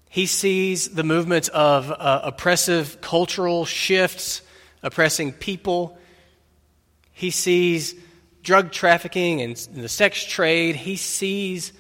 He 0.09 0.25
sees 0.25 0.89
the 0.89 1.03
movements 1.03 1.49
of 1.49 1.91
uh, 1.91 2.21
oppressive 2.23 3.01
cultural 3.01 3.65
shifts, 3.65 4.41
oppressing 4.81 5.31
people. 5.31 5.97
He 7.11 7.29
sees 7.29 7.93
drug 8.41 8.71
trafficking 8.71 9.41
and 9.41 9.55
the 9.55 9.89
sex 9.89 10.25
trade. 10.25 10.75
He 10.75 10.95
sees 10.95 11.71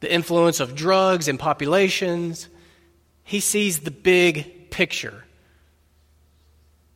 the 0.00 0.12
influence 0.12 0.60
of 0.60 0.74
drugs 0.74 1.28
and 1.28 1.38
populations. 1.38 2.48
He 3.22 3.40
sees 3.40 3.80
the 3.80 3.90
big 3.90 4.70
picture. 4.70 5.24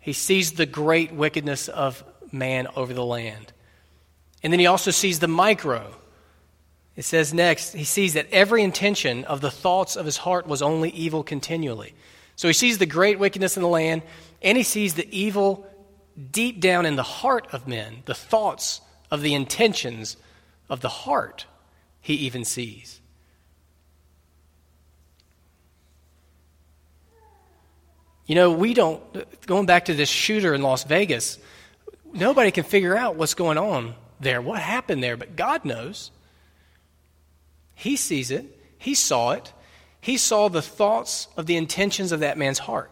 He 0.00 0.12
sees 0.12 0.52
the 0.52 0.66
great 0.66 1.12
wickedness 1.12 1.68
of 1.68 2.02
man 2.32 2.66
over 2.76 2.92
the 2.92 3.04
land. 3.04 3.52
And 4.42 4.52
then 4.52 4.60
he 4.60 4.66
also 4.66 4.90
sees 4.90 5.18
the 5.20 5.28
micro. 5.28 5.94
It 6.96 7.04
says 7.04 7.32
next, 7.32 7.72
he 7.72 7.84
sees 7.84 8.14
that 8.14 8.30
every 8.30 8.62
intention 8.62 9.24
of 9.24 9.40
the 9.40 9.50
thoughts 9.50 9.96
of 9.96 10.04
his 10.04 10.18
heart 10.18 10.46
was 10.46 10.62
only 10.62 10.90
evil 10.90 11.22
continually. 11.22 11.94
So 12.36 12.48
he 12.48 12.54
sees 12.54 12.78
the 12.78 12.86
great 12.86 13.18
wickedness 13.18 13.56
in 13.56 13.62
the 13.62 13.68
land, 13.68 14.02
and 14.42 14.56
he 14.58 14.64
sees 14.64 14.94
the 14.94 15.08
evil 15.16 15.66
deep 16.30 16.60
down 16.60 16.86
in 16.86 16.96
the 16.96 17.02
heart 17.02 17.48
of 17.52 17.66
men, 17.66 18.02
the 18.04 18.14
thoughts 18.14 18.80
of 19.10 19.22
the 19.22 19.34
intentions 19.34 20.16
of 20.68 20.80
the 20.80 20.88
heart 20.88 21.46
he 22.04 22.12
even 22.26 22.44
sees. 22.44 23.00
You 28.26 28.34
know, 28.34 28.52
we 28.52 28.74
don't, 28.74 29.02
going 29.46 29.64
back 29.64 29.86
to 29.86 29.94
this 29.94 30.10
shooter 30.10 30.52
in 30.52 30.60
Las 30.60 30.84
Vegas, 30.84 31.38
nobody 32.12 32.50
can 32.50 32.64
figure 32.64 32.94
out 32.94 33.16
what's 33.16 33.32
going 33.32 33.56
on 33.56 33.94
there, 34.20 34.42
what 34.42 34.60
happened 34.60 35.02
there, 35.02 35.16
but 35.16 35.34
God 35.34 35.64
knows. 35.64 36.10
He 37.74 37.96
sees 37.96 38.30
it, 38.30 38.44
He 38.76 38.94
saw 38.94 39.30
it, 39.30 39.54
He 39.98 40.18
saw 40.18 40.48
the 40.48 40.60
thoughts 40.60 41.28
of 41.38 41.46
the 41.46 41.56
intentions 41.56 42.12
of 42.12 42.20
that 42.20 42.36
man's 42.36 42.58
heart. 42.58 42.90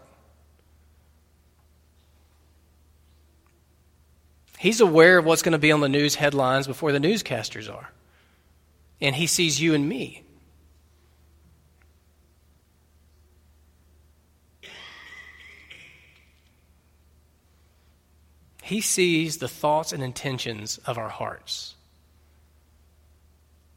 He's 4.59 4.81
aware 4.81 5.19
of 5.19 5.27
what's 5.27 5.43
going 5.43 5.53
to 5.53 5.59
be 5.59 5.71
on 5.71 5.83
the 5.83 5.89
news 5.91 6.15
headlines 6.15 6.67
before 6.67 6.93
the 6.93 6.99
newscasters 6.99 7.71
are. 7.71 7.91
And 9.03 9.15
he 9.15 9.27
sees 9.27 9.61
you 9.61 9.75
and 9.75 9.87
me. 9.87 10.23
He 18.63 18.81
sees 18.81 19.37
the 19.37 19.49
thoughts 19.49 19.93
and 19.93 20.03
intentions 20.03 20.79
of 20.87 20.97
our 20.97 21.11
hearts. 21.11 21.75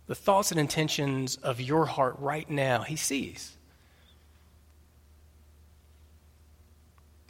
The 0.08 0.16
thoughts 0.16 0.52
and 0.52 0.60
intentions 0.60 1.38
of 1.38 1.60
your 1.60 1.86
heart 1.86 2.16
right 2.20 2.50
now, 2.50 2.84
He 2.84 2.96
sees. 2.96 3.58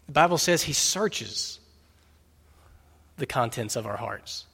The 0.06 0.12
Bible 0.12 0.38
says 0.38 0.64
He 0.64 0.74
searches 0.74 1.60
the 3.18 3.26
contents 3.26 3.78
of 3.78 3.88
our 3.88 3.98
hearts. 3.98 4.46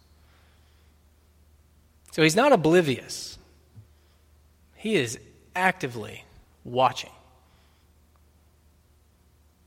So 2.11 2.21
he's 2.23 2.35
not 2.35 2.51
oblivious, 2.51 3.37
he 4.75 4.95
is 4.95 5.17
actively 5.55 6.25
watching. 6.63 7.11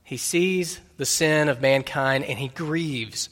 He 0.03 0.17
sees 0.17 0.79
the 0.97 1.05
sin 1.05 1.49
of 1.49 1.61
mankind 1.61 2.25
and 2.25 2.37
he 2.37 2.47
grieves 2.49 3.29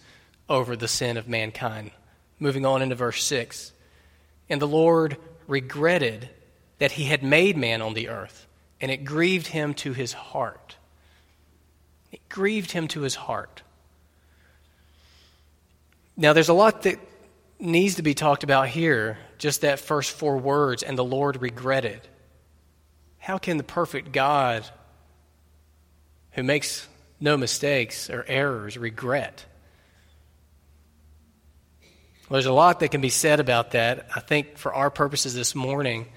over 0.50 0.76
the 0.76 0.88
sin 0.88 1.18
of 1.18 1.28
mankind. 1.28 1.92
Moving 2.40 2.66
on 2.66 2.82
into 2.82 2.96
verse 2.96 3.24
6. 3.24 3.72
And 4.50 4.60
the 4.62 4.68
Lord 4.68 5.18
regretted 5.48 6.30
that 6.80 6.94
he 6.94 7.06
had 7.06 7.24
made 7.24 7.56
man 7.56 7.82
on 7.82 7.94
the 7.94 8.10
earth, 8.10 8.48
and 8.82 8.92
it 8.92 9.06
grieved 9.06 9.48
him 9.48 9.74
to 9.76 9.94
his 9.94 10.14
heart. 10.14 10.76
It 12.12 12.28
grieved 12.28 12.72
him 12.72 12.88
to 12.90 13.02
his 13.02 13.16
heart. 13.16 13.62
Now, 16.18 16.34
there's 16.34 16.50
a 16.50 16.54
lot 16.54 16.84
that 16.84 17.00
needs 17.64 17.96
to 17.96 18.04
be 18.04 18.14
talked 18.14 18.44
about 18.44 18.68
here, 18.68 19.18
just 19.38 19.62
that 19.62 19.80
first 19.80 20.12
four 20.12 20.38
words, 20.38 20.84
and 20.84 20.98
the 20.98 21.04
Lord 21.04 21.42
regretted. 21.42 22.02
How 23.18 23.38
can 23.38 23.58
the 23.58 23.64
perfect 23.64 24.12
God, 24.12 24.66
who 26.32 26.44
makes 26.44 26.88
no 27.20 27.38
mistakes 27.38 28.10
or 28.10 28.26
errors, 28.28 28.78
regret? 28.78 29.46
Well, 32.30 32.36
there's 32.38 32.46
a 32.46 32.54
lot 32.54 32.82
that 32.82 32.92
can 32.92 33.02
be 33.02 33.10
said 33.10 33.40
about 33.40 33.72
that. 33.72 34.08
I 34.14 34.20
think 34.20 34.58
for 34.58 34.74
our 34.74 34.90
purposes 34.90 35.34
this 35.34 35.56
morning, 35.56 36.08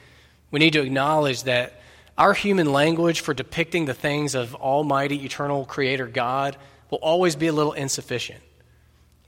we 0.51 0.59
need 0.59 0.73
to 0.73 0.83
acknowledge 0.83 1.45
that 1.45 1.81
our 2.19 2.33
human 2.33 2.73
language 2.73 3.21
for 3.21 3.35
depicting 3.35 3.85
the 3.85 3.95
things 3.95 4.35
of 4.35 4.55
Almighty, 4.55 5.25
eternal 5.25 5.65
Creator 5.65 6.07
God 6.07 6.57
will 6.91 6.99
always 6.99 7.37
be 7.37 7.47
a 7.47 7.53
little 7.53 7.73
insufficient. 7.73 8.41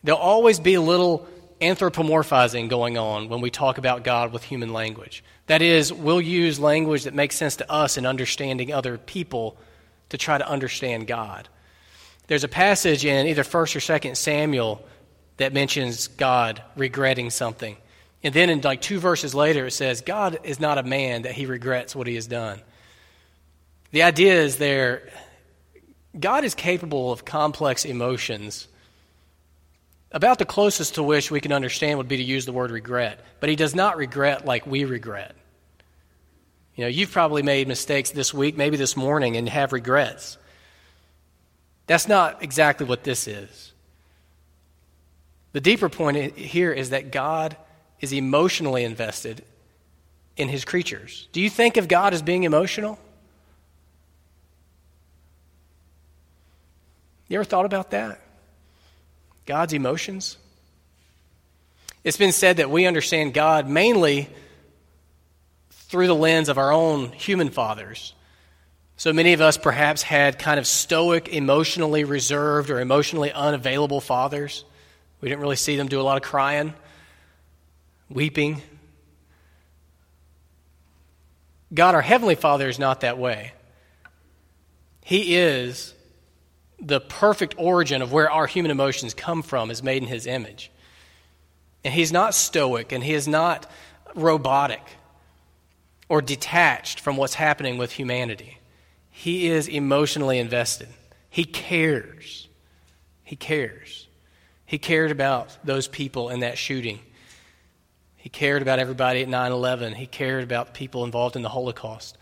There'll 0.02 0.20
always 0.20 0.58
be 0.58 0.74
a 0.74 0.80
little 0.80 1.28
anthropomorphizing 1.60 2.68
going 2.68 2.98
on 2.98 3.28
when 3.28 3.40
we 3.40 3.50
talk 3.50 3.78
about 3.78 4.04
God 4.04 4.32
with 4.32 4.44
human 4.44 4.72
language. 4.72 5.24
That 5.46 5.62
is, 5.62 5.92
we'll 5.92 6.20
use 6.20 6.60
language 6.60 7.04
that 7.04 7.14
makes 7.14 7.36
sense 7.36 7.56
to 7.56 7.70
us 7.70 7.96
in 7.96 8.06
understanding 8.06 8.72
other 8.72 8.98
people 8.98 9.56
to 10.10 10.18
try 10.18 10.38
to 10.38 10.48
understand 10.48 11.06
God. 11.06 11.48
There's 12.26 12.44
a 12.44 12.48
passage 12.48 13.04
in 13.04 13.26
either 13.26 13.42
1st 13.42 13.76
or 13.76 13.80
2nd 13.80 14.16
Samuel 14.16 14.84
that 15.38 15.52
mentions 15.52 16.08
God 16.08 16.62
regretting 16.76 17.30
something. 17.30 17.76
And 18.22 18.34
then 18.34 18.50
in 18.50 18.60
like 18.60 18.82
two 18.82 18.98
verses 18.98 19.34
later, 19.34 19.66
it 19.66 19.72
says, 19.72 20.00
God 20.00 20.40
is 20.42 20.60
not 20.60 20.78
a 20.78 20.82
man 20.82 21.22
that 21.22 21.32
he 21.32 21.46
regrets 21.46 21.94
what 21.94 22.06
he 22.06 22.16
has 22.16 22.26
done. 22.26 22.60
The 23.92 24.02
idea 24.02 24.42
is 24.42 24.58
there, 24.58 25.08
God 26.18 26.44
is 26.44 26.54
capable 26.54 27.12
of 27.12 27.24
complex 27.24 27.84
emotions. 27.84 28.68
About 30.10 30.38
the 30.38 30.46
closest 30.46 30.94
to 30.94 31.02
which 31.02 31.30
we 31.30 31.40
can 31.40 31.52
understand 31.52 31.98
would 31.98 32.08
be 32.08 32.16
to 32.16 32.22
use 32.22 32.46
the 32.46 32.52
word 32.52 32.70
regret. 32.70 33.20
But 33.40 33.50
he 33.50 33.56
does 33.56 33.74
not 33.74 33.96
regret 33.96 34.46
like 34.46 34.66
we 34.66 34.84
regret. 34.84 35.34
You 36.74 36.84
know, 36.84 36.88
you've 36.88 37.10
probably 37.10 37.42
made 37.42 37.68
mistakes 37.68 38.10
this 38.10 38.32
week, 38.32 38.56
maybe 38.56 38.76
this 38.76 38.96
morning, 38.96 39.36
and 39.36 39.48
have 39.48 39.72
regrets. 39.72 40.38
That's 41.86 42.08
not 42.08 42.42
exactly 42.42 42.86
what 42.86 43.04
this 43.04 43.26
is. 43.26 43.72
The 45.52 45.60
deeper 45.60 45.88
point 45.88 46.36
here 46.36 46.72
is 46.72 46.90
that 46.90 47.10
God 47.10 47.56
is 48.00 48.12
emotionally 48.12 48.84
invested 48.84 49.44
in 50.36 50.48
his 50.48 50.64
creatures. 50.64 51.28
Do 51.32 51.40
you 51.40 51.50
think 51.50 51.76
of 51.76 51.88
God 51.88 52.14
as 52.14 52.22
being 52.22 52.44
emotional? 52.44 52.98
You 57.26 57.38
ever 57.38 57.44
thought 57.44 57.66
about 57.66 57.90
that? 57.90 58.20
God's 59.48 59.72
emotions? 59.72 60.36
It's 62.04 62.18
been 62.18 62.32
said 62.32 62.58
that 62.58 62.70
we 62.70 62.84
understand 62.84 63.32
God 63.32 63.66
mainly 63.66 64.28
through 65.70 66.06
the 66.06 66.14
lens 66.14 66.50
of 66.50 66.58
our 66.58 66.70
own 66.70 67.12
human 67.12 67.48
fathers. 67.48 68.12
So 68.98 69.10
many 69.10 69.32
of 69.32 69.40
us 69.40 69.56
perhaps 69.56 70.02
had 70.02 70.38
kind 70.38 70.60
of 70.60 70.66
stoic, 70.66 71.28
emotionally 71.28 72.04
reserved, 72.04 72.68
or 72.68 72.78
emotionally 72.78 73.32
unavailable 73.32 74.02
fathers. 74.02 74.66
We 75.22 75.30
didn't 75.30 75.40
really 75.40 75.56
see 75.56 75.76
them 75.76 75.88
do 75.88 75.98
a 75.98 76.02
lot 76.02 76.18
of 76.18 76.22
crying, 76.22 76.74
weeping. 78.10 78.60
God, 81.72 81.94
our 81.94 82.02
Heavenly 82.02 82.34
Father, 82.34 82.68
is 82.68 82.78
not 82.78 83.00
that 83.00 83.16
way. 83.16 83.52
He 85.02 85.36
is 85.36 85.94
the 86.80 87.00
perfect 87.00 87.54
origin 87.58 88.02
of 88.02 88.12
where 88.12 88.30
our 88.30 88.46
human 88.46 88.70
emotions 88.70 89.14
come 89.14 89.42
from, 89.42 89.70
is 89.70 89.82
made 89.82 90.02
in 90.02 90.08
His 90.08 90.26
image. 90.26 90.70
And 91.84 91.92
He's 91.92 92.12
not 92.12 92.34
stoic 92.34 92.92
and 92.92 93.02
He 93.02 93.14
is 93.14 93.26
not 93.26 93.70
robotic 94.14 94.82
or 96.08 96.22
detached 96.22 97.00
from 97.00 97.16
what's 97.16 97.34
happening 97.34 97.78
with 97.78 97.92
humanity. 97.92 98.58
He 99.10 99.48
is 99.48 99.68
emotionally 99.68 100.38
invested. 100.38 100.88
He 101.28 101.44
cares. 101.44 102.48
He 103.24 103.36
cares. 103.36 104.06
He 104.64 104.78
cared 104.78 105.10
about 105.10 105.56
those 105.64 105.88
people 105.88 106.30
in 106.30 106.40
that 106.40 106.56
shooting. 106.58 107.00
He 108.16 108.28
cared 108.28 108.62
about 108.62 108.78
everybody 108.78 109.22
at 109.22 109.28
9 109.28 109.52
11. 109.52 109.94
He 109.94 110.06
cared 110.06 110.44
about 110.44 110.74
people 110.74 111.04
involved 111.04 111.36
in 111.36 111.42
the 111.42 111.48
Holocaust. 111.48 112.16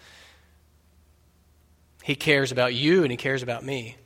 He 2.03 2.15
cares 2.15 2.53
about 2.53 2.75
you 2.75 3.03
and 3.03 3.11
he 3.11 3.17
cares 3.17 3.43
about 3.43 3.65
me. 3.65 3.97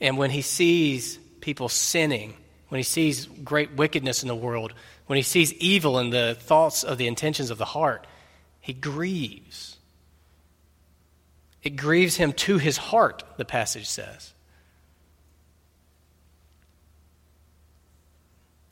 And 0.00 0.16
when 0.16 0.30
he 0.30 0.42
sees 0.42 1.18
people 1.40 1.68
sinning, 1.68 2.34
when 2.68 2.78
he 2.78 2.84
sees 2.84 3.26
great 3.26 3.72
wickedness 3.72 4.22
in 4.22 4.28
the 4.28 4.36
world, 4.36 4.72
when 5.06 5.16
he 5.16 5.22
sees 5.22 5.52
evil 5.54 5.98
in 5.98 6.10
the 6.10 6.36
thoughts 6.38 6.84
of 6.84 6.98
the 6.98 7.06
intentions 7.06 7.50
of 7.50 7.58
the 7.58 7.64
heart, 7.64 8.06
he 8.60 8.72
grieves. 8.72 9.76
It 11.62 11.70
grieves 11.70 12.16
him 12.16 12.32
to 12.34 12.58
his 12.58 12.76
heart, 12.76 13.24
the 13.36 13.44
passage 13.44 13.86
says. 13.86 14.32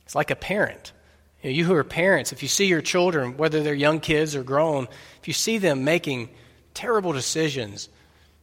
It's 0.05 0.15
like 0.15 0.31
a 0.31 0.35
parent. 0.35 0.93
You, 1.41 1.49
know, 1.49 1.55
you 1.55 1.65
who 1.65 1.73
are 1.73 1.83
parents, 1.83 2.31
if 2.31 2.41
you 2.41 2.47
see 2.47 2.67
your 2.67 2.81
children, 2.81 3.35
whether 3.35 3.61
they're 3.61 3.73
young 3.73 3.99
kids 3.99 4.35
or 4.35 4.43
grown, 4.43 4.87
if 5.19 5.27
you 5.27 5.33
see 5.33 5.57
them 5.57 5.83
making 5.83 6.29
terrible 6.73 7.11
decisions, 7.11 7.89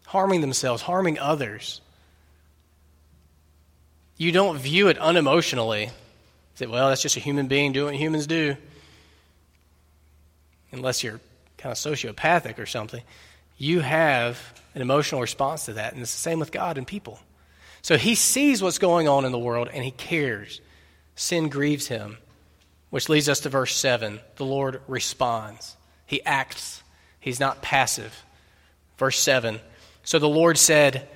harming 0.06 0.42
themselves, 0.42 0.82
harming 0.82 1.18
others, 1.18 1.80
you 4.16 4.32
don't 4.32 4.58
view 4.58 4.88
it 4.88 4.98
unemotionally. 4.98 5.90
Say, 6.54 6.66
well, 6.66 6.88
that's 6.88 7.02
just 7.02 7.16
a 7.16 7.20
human 7.20 7.48
being 7.48 7.72
doing 7.72 7.94
what 7.94 7.96
humans 7.96 8.26
do. 8.26 8.56
Unless 10.72 11.02
you're 11.02 11.20
kind 11.58 11.72
of 11.72 11.78
sociopathic 11.78 12.58
or 12.58 12.66
something, 12.66 13.02
you 13.58 13.80
have 13.80 14.38
an 14.74 14.82
emotional 14.82 15.20
response 15.20 15.66
to 15.66 15.74
that. 15.74 15.92
And 15.92 16.02
it's 16.02 16.12
the 16.12 16.20
same 16.20 16.38
with 16.38 16.52
God 16.52 16.78
and 16.78 16.86
people. 16.86 17.18
So 17.82 17.96
he 17.96 18.14
sees 18.14 18.62
what's 18.62 18.78
going 18.78 19.08
on 19.08 19.24
in 19.24 19.32
the 19.32 19.38
world 19.38 19.68
and 19.72 19.84
he 19.84 19.90
cares. 19.90 20.60
Sin 21.16 21.48
grieves 21.48 21.86
him, 21.86 22.16
which 22.90 23.08
leads 23.08 23.28
us 23.28 23.40
to 23.40 23.48
verse 23.48 23.74
7. 23.74 24.20
The 24.36 24.44
Lord 24.44 24.80
responds, 24.88 25.76
he 26.06 26.22
acts, 26.24 26.82
he's 27.20 27.40
not 27.40 27.62
passive. 27.62 28.24
Verse 28.96 29.18
7 29.18 29.60
So 30.02 30.18
the 30.18 30.28
Lord 30.28 30.58
said, 30.58 31.08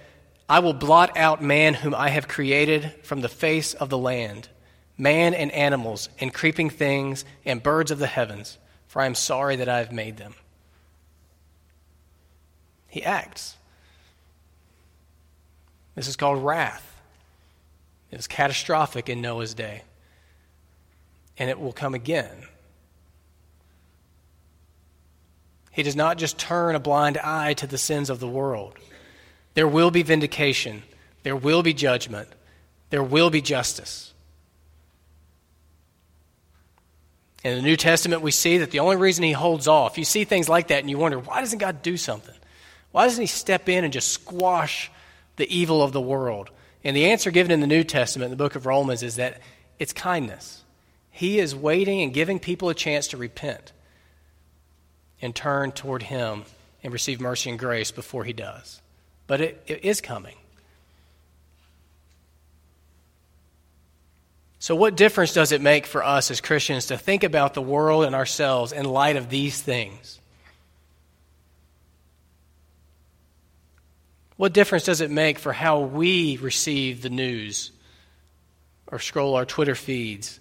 I 0.49 0.61
will 0.61 0.73
blot 0.73 1.17
out 1.17 1.43
man 1.43 1.75
whom 1.75 1.95
I 1.95 2.09
have 2.09 2.27
created 2.27 2.95
from 3.03 3.21
the 3.21 3.29
face 3.29 3.75
of 3.75 3.91
the 3.91 3.99
land, 3.99 4.49
man 4.97 5.35
and 5.35 5.53
animals, 5.53 6.09
and 6.19 6.33
creeping 6.33 6.71
things, 6.71 7.25
and 7.45 7.63
birds 7.63 7.91
of 7.91 7.99
the 7.99 8.07
heavens, 8.07 8.57
for 8.87 9.03
I 9.03 9.07
am 9.07 9.15
sorry 9.15 9.57
that 9.57 9.69
I 9.69 9.79
have 9.79 9.93
made 9.93 10.17
them. 10.17 10.35
He 12.89 13.05
acts. 13.05 13.57
This 15.95 16.09
is 16.09 16.17
called 16.17 16.43
wrath. 16.43 16.85
It 18.11 18.17
was 18.17 18.27
catastrophic 18.27 19.11
in 19.11 19.21
Noah's 19.21 19.53
day, 19.53 19.83
and 21.37 21.51
it 21.51 21.61
will 21.61 21.75
come 21.75 21.95
again. 21.95 22.47
He 25.71 25.83
does 25.83 25.95
not 25.95 26.17
just 26.17 26.39
turn 26.39 26.75
a 26.75 26.81
blind 26.81 27.19
eye 27.19 27.53
to 27.55 27.67
the 27.67 27.77
sins 27.77 28.09
of 28.09 28.19
the 28.19 28.27
world. 28.27 28.75
There 29.59 29.67
will 29.67 29.91
be 29.91 30.05
vindication. 30.05 30.85
There 31.25 31.35
will 31.35 31.65
be 31.65 31.75
judgment. 31.75 32.29
There 32.91 33.03
will 33.03 33.29
be 33.29 33.41
justice. 33.41 34.15
In 37.43 37.57
the 37.57 37.63
New 37.63 37.77
Testament, 37.77 38.23
we 38.23 38.31
see 38.31 38.59
that 38.59 38.71
the 38.71 38.79
only 38.79 38.95
reason 38.95 39.25
he 39.25 39.33
holds 39.33 39.67
off, 39.67 39.99
you 39.99 40.05
see 40.05 40.23
things 40.23 40.49
like 40.49 40.69
that 40.69 40.79
and 40.79 40.89
you 40.89 40.97
wonder, 40.97 41.19
why 41.19 41.41
doesn't 41.41 41.59
God 41.59 41.83
do 41.83 41.97
something? 41.97 42.37
Why 42.93 43.07
doesn't 43.07 43.21
he 43.21 43.27
step 43.27 43.69
in 43.69 43.83
and 43.83 43.93
just 43.93 44.13
squash 44.13 44.93
the 45.35 45.53
evil 45.53 45.83
of 45.83 45.91
the 45.91 46.01
world? 46.01 46.51
And 46.85 46.97
the 46.97 47.07
answer 47.07 47.33
given 47.33 47.51
in 47.51 47.59
the 47.59 47.67
New 47.67 47.83
Testament, 47.83 48.31
in 48.31 48.39
the 48.39 48.45
book 48.45 48.55
of 48.55 48.65
Romans, 48.65 49.03
is 49.03 49.17
that 49.17 49.41
it's 49.81 49.93
kindness. 49.93 50.63
He 51.11 51.41
is 51.41 51.53
waiting 51.53 52.01
and 52.03 52.15
giving 52.15 52.39
people 52.39 52.69
a 52.69 52.75
chance 52.75 53.09
to 53.09 53.17
repent 53.17 53.73
and 55.21 55.35
turn 55.35 55.73
toward 55.73 56.05
him 56.05 56.45
and 56.85 56.93
receive 56.93 57.21
mercy 57.21 57.51
and 57.51 57.59
grace 57.59 57.91
before 57.91 58.23
he 58.23 58.33
does 58.33 58.83
but 59.29 59.41
it, 59.41 59.63
it 59.69 59.85
is 59.85 60.01
coming. 60.01 60.35
So, 64.59 64.75
what 64.75 64.97
difference 64.97 65.33
does 65.33 65.53
it 65.53 65.61
make 65.61 65.87
for 65.87 66.03
us 66.03 66.33
as 66.33 66.41
Christians 66.41 66.87
to 66.87 66.99
think 66.99 67.23
about 67.23 67.55
the 67.55 67.63
world 67.63 68.05
and 68.05 68.17
ourselves 68.17 68.73
in 68.73 68.85
light 68.85 69.15
of 69.15 69.31
these 69.31 69.63
things? 69.63 70.19
What 74.37 74.53
difference 74.53 74.85
does 74.85 75.01
it 75.01 75.11
make 75.11 75.39
for 75.39 75.53
how 75.53 75.81
we 75.81 76.37
receive 76.39 77.03
the 77.03 77.11
news 77.11 77.71
or 78.87 78.99
scroll 78.99 79.37
our 79.37 79.45
Twitter 79.45 79.75
feeds? 79.75 80.41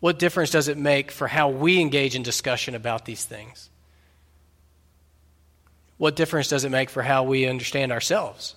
What 0.00 0.18
difference 0.18 0.50
does 0.50 0.68
it 0.68 0.78
make 0.78 1.10
for 1.10 1.28
how 1.28 1.48
we 1.48 1.80
engage 1.80 2.14
in 2.14 2.22
discussion 2.22 2.74
about 2.74 3.04
these 3.04 3.24
things? 3.24 3.70
What 5.98 6.16
difference 6.16 6.48
does 6.48 6.64
it 6.64 6.70
make 6.70 6.90
for 6.90 7.02
how 7.02 7.22
we 7.22 7.46
understand 7.46 7.92
ourselves? 7.92 8.54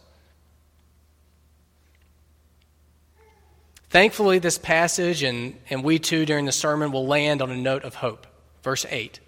Thankfully, 3.89 4.39
this 4.39 4.58
passage 4.58 5.23
and, 5.23 5.56
and 5.69 5.84
we 5.84 5.97
too 5.97 6.25
during 6.25 6.45
the 6.45 6.52
sermon 6.52 6.91
will 6.91 7.08
land 7.08 7.41
on 7.41 7.49
a 7.49 7.58
note 7.58 7.84
of 7.84 7.95
hope. 7.95 8.28
Verse 8.62 8.86
8. 8.88 9.19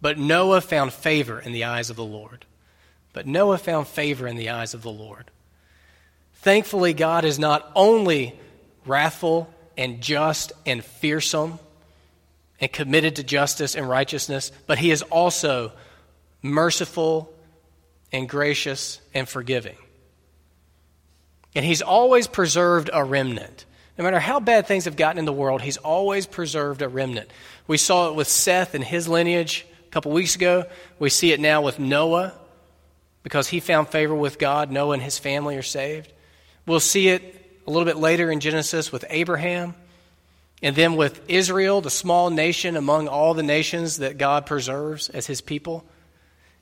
But 0.00 0.18
Noah 0.18 0.60
found 0.60 0.92
favor 0.92 1.40
in 1.40 1.52
the 1.52 1.64
eyes 1.64 1.88
of 1.88 1.96
the 1.96 2.04
Lord. 2.04 2.44
But 3.12 3.26
Noah 3.26 3.58
found 3.58 3.86
favor 3.86 4.26
in 4.26 4.36
the 4.36 4.50
eyes 4.50 4.74
of 4.74 4.82
the 4.82 4.90
Lord. 4.90 5.30
Thankfully, 6.34 6.92
God 6.92 7.24
is 7.24 7.38
not 7.38 7.70
only 7.74 8.38
wrathful 8.84 9.52
and 9.76 10.00
just 10.00 10.52
and 10.66 10.84
fearsome 10.84 11.58
and 12.60 12.72
committed 12.72 13.16
to 13.16 13.22
justice 13.22 13.74
and 13.74 13.88
righteousness, 13.88 14.52
but 14.66 14.78
He 14.78 14.90
is 14.90 15.02
also 15.02 15.72
merciful 16.42 17.32
and 18.12 18.28
gracious 18.28 19.00
and 19.14 19.28
forgiving. 19.28 19.76
And 21.54 21.64
he's 21.64 21.82
always 21.82 22.26
preserved 22.26 22.90
a 22.92 23.04
remnant. 23.04 23.64
No 23.98 24.04
matter 24.04 24.18
how 24.18 24.40
bad 24.40 24.66
things 24.66 24.86
have 24.86 24.96
gotten 24.96 25.18
in 25.18 25.24
the 25.24 25.32
world, 25.32 25.60
he's 25.60 25.76
always 25.76 26.26
preserved 26.26 26.82
a 26.82 26.88
remnant. 26.88 27.30
We 27.66 27.76
saw 27.76 28.08
it 28.08 28.14
with 28.14 28.28
Seth 28.28 28.74
and 28.74 28.82
his 28.82 29.06
lineage 29.06 29.66
a 29.86 29.90
couple 29.90 30.12
weeks 30.12 30.34
ago. 30.34 30.64
We 30.98 31.10
see 31.10 31.32
it 31.32 31.40
now 31.40 31.62
with 31.62 31.78
Noah 31.78 32.34
because 33.22 33.48
he 33.48 33.60
found 33.60 33.88
favor 33.88 34.14
with 34.14 34.38
God. 34.38 34.70
Noah 34.70 34.94
and 34.94 35.02
his 35.02 35.18
family 35.18 35.56
are 35.56 35.62
saved. 35.62 36.12
We'll 36.66 36.80
see 36.80 37.08
it 37.08 37.62
a 37.66 37.70
little 37.70 37.84
bit 37.84 37.96
later 37.96 38.30
in 38.30 38.40
Genesis 38.40 38.90
with 38.90 39.04
Abraham. 39.10 39.74
And 40.62 40.74
then 40.74 40.96
with 40.96 41.20
Israel, 41.28 41.80
the 41.80 41.90
small 41.90 42.30
nation 42.30 42.76
among 42.76 43.08
all 43.08 43.34
the 43.34 43.42
nations 43.42 43.98
that 43.98 44.16
God 44.16 44.46
preserves 44.46 45.10
as 45.10 45.26
his 45.26 45.40
people. 45.40 45.84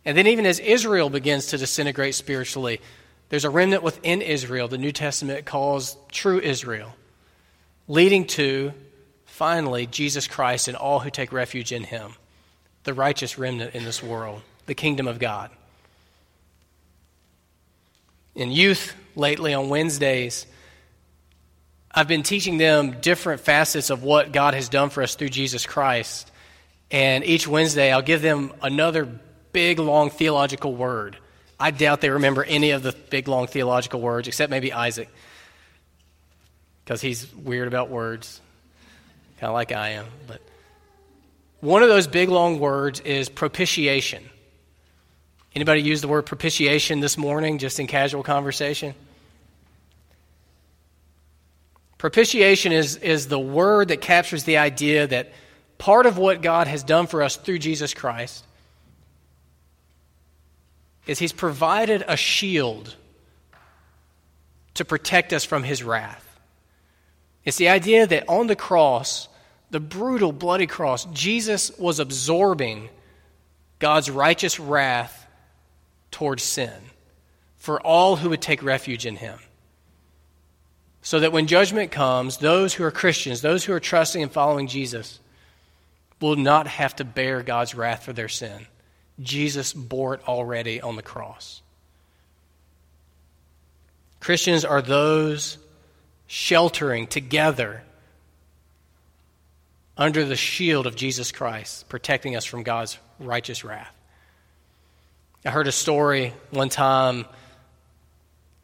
And 0.05 0.17
then, 0.17 0.27
even 0.27 0.47
as 0.47 0.59
Israel 0.59 1.11
begins 1.11 1.47
to 1.49 1.59
disintegrate 1.59 2.15
spiritually, 2.15 2.81
there's 3.29 3.45
a 3.45 3.51
remnant 3.51 3.83
within 3.83 4.23
Israel 4.23 4.67
the 4.67 4.79
New 4.79 4.93
Testament 4.93 5.45
calls 5.45 5.97
true 6.11 6.41
Israel, 6.41 6.95
leading 7.87 8.27
to, 8.29 8.73
finally, 9.27 9.87
Jesus 9.87 10.27
Christ 10.27 10.69
and 10.69 10.77
all 10.77 11.01
who 11.01 11.11
take 11.11 11.33
refuge 11.33 11.71
in 11.71 11.85
him. 11.85 12.15
the 12.85 12.95
righteous 12.95 13.39
remnant 13.39 13.75
in 13.75 13.85
this 13.85 14.03
world, 14.03 14.43
the 14.67 14.75
kingdom 14.75 15.07
of 15.07 15.19
God. 15.19 15.51
In 18.35 18.51
youth, 18.51 18.95
lately 19.17 19.53
on 19.55 19.69
Wednesdays, 19.69 20.47
I've 21.93 22.09
been 22.09 22.23
teaching 22.23 22.59
them 22.59 23.01
different 23.01 23.41
facets 23.41 23.91
of 23.91 24.03
what 24.03 24.33
God 24.33 24.55
has 24.55 24.69
done 24.69 24.91
for 24.91 25.03
us 25.03 25.15
through 25.15 25.31
Jesus 25.31 25.67
Christ. 25.67 26.31
And 26.91 27.25
each 27.25 27.47
Wednesday, 27.47 27.93
I'll 27.93 28.03
give 28.03 28.23
them 28.23 28.53
another 28.63 29.09
big, 29.53 29.79
long 29.79 30.11
theological 30.11 30.75
word. 30.75 31.17
I 31.59 31.71
doubt 31.71 32.01
they 32.01 32.11
remember 32.11 32.43
any 32.43 32.71
of 32.71 32.83
the 32.83 32.93
big, 33.11 33.29
long 33.29 33.47
theological 33.47 34.01
words, 34.01 34.29
except 34.29 34.51
maybe 34.51 34.73
Isaac, 34.73 35.09
because 36.85 37.01
he's 37.01 37.33
weird 37.35 37.69
about 37.69 37.91
words, 37.91 38.41
kind 39.39 39.49
of 39.49 39.55
like 39.55 39.73
I 39.73 39.91
am. 39.91 40.07
But 40.27 40.41
one 41.61 41.83
of 41.83 41.89
those 41.89 42.07
big, 42.07 42.31
long 42.31 42.59
words 42.59 43.01
is 43.01 43.29
propitiation. 43.29 44.25
Anybody 45.55 45.83
use 45.83 46.01
the 46.01 46.09
word 46.09 46.27
propitiation 46.27 47.01
this 47.01 47.19
morning, 47.19 47.59
just 47.59 47.79
in 47.79 47.87
casual 47.87 48.23
conversation? 48.23 48.95
Propitiation 51.99 52.73
is, 52.73 52.97
is 52.97 53.29
the 53.29 53.39
word 53.39 53.89
that 53.89 54.01
captures 54.01 54.45
the 54.45 54.57
idea 54.57 55.07
that 55.07 55.33
part 55.77 56.07
of 56.07 56.17
what 56.17 56.41
God 56.41 56.67
has 56.67 56.83
done 56.83 57.07
for 57.07 57.23
us 57.23 57.37
through 57.37 57.59
Jesus 57.59 57.93
Christ 57.93 58.47
is 61.11 61.19
He's 61.19 61.33
provided 61.33 62.05
a 62.07 62.17
shield 62.17 62.95
to 64.75 64.85
protect 64.85 65.33
us 65.33 65.45
from 65.45 65.65
His 65.65 65.83
wrath. 65.83 66.25
It's 67.45 67.57
the 67.57 67.71
idea 67.71 68.07
that 68.07 68.29
on 68.29 68.47
the 68.47 68.55
cross, 68.55 69.29
the 69.73 69.81
brutal, 69.81 70.31
bloody 70.31 70.69
cross, 70.69 71.07
Jesus 71.07 71.77
was 71.79 71.99
absorbing 71.99 72.89
God's 73.81 74.09
righteous 74.09 74.61
wrath 74.61 75.27
towards 76.13 76.45
sin 76.45 76.73
for 77.57 77.81
all 77.81 78.15
who 78.15 78.31
would 78.31 78.41
take 78.41 78.63
refuge 78.63 79.05
in 79.05 79.17
Him 79.17 79.41
so 81.03 81.19
that 81.19 81.33
when 81.33 81.49
judgment 81.49 81.91
comes, 81.91 82.37
those 82.37 82.73
who 82.73 82.85
are 82.85 82.93
Christians, 82.93 83.41
those 83.41 83.65
who 83.65 83.73
are 83.73 83.81
trusting 83.81 84.23
and 84.23 84.31
following 84.31 84.69
Jesus, 84.69 85.19
will 86.21 86.37
not 86.37 86.69
have 86.69 86.95
to 86.97 87.05
bear 87.05 87.43
God's 87.43 87.75
wrath 87.75 88.05
for 88.05 88.13
their 88.13 88.29
sin. 88.29 88.69
Jesus 89.21 89.73
bore 89.73 90.15
it 90.15 90.29
already 90.29 90.81
on 90.81 90.97
the 90.97 91.03
cross. 91.03 91.63
Christians 94.21 94.65
are 94.65 94.83
those 94.83 95.59
sheltering 96.27 97.07
together 97.07 97.83
under 99.97 100.25
the 100.25 100.37
shield 100.37 100.87
of 100.87 100.97
Jesus 100.97 101.33
Christ, 101.33 101.89
protecting 101.89 102.37
us 102.37 102.45
from 102.45 102.63
God's 102.63 102.99
righteous 103.19 103.65
wrath. 103.65 103.95
I 105.45 105.51
heard 105.51 105.67
a 105.69 105.73
story 105.73 106.35
one 106.51 106.69
time 106.69 107.25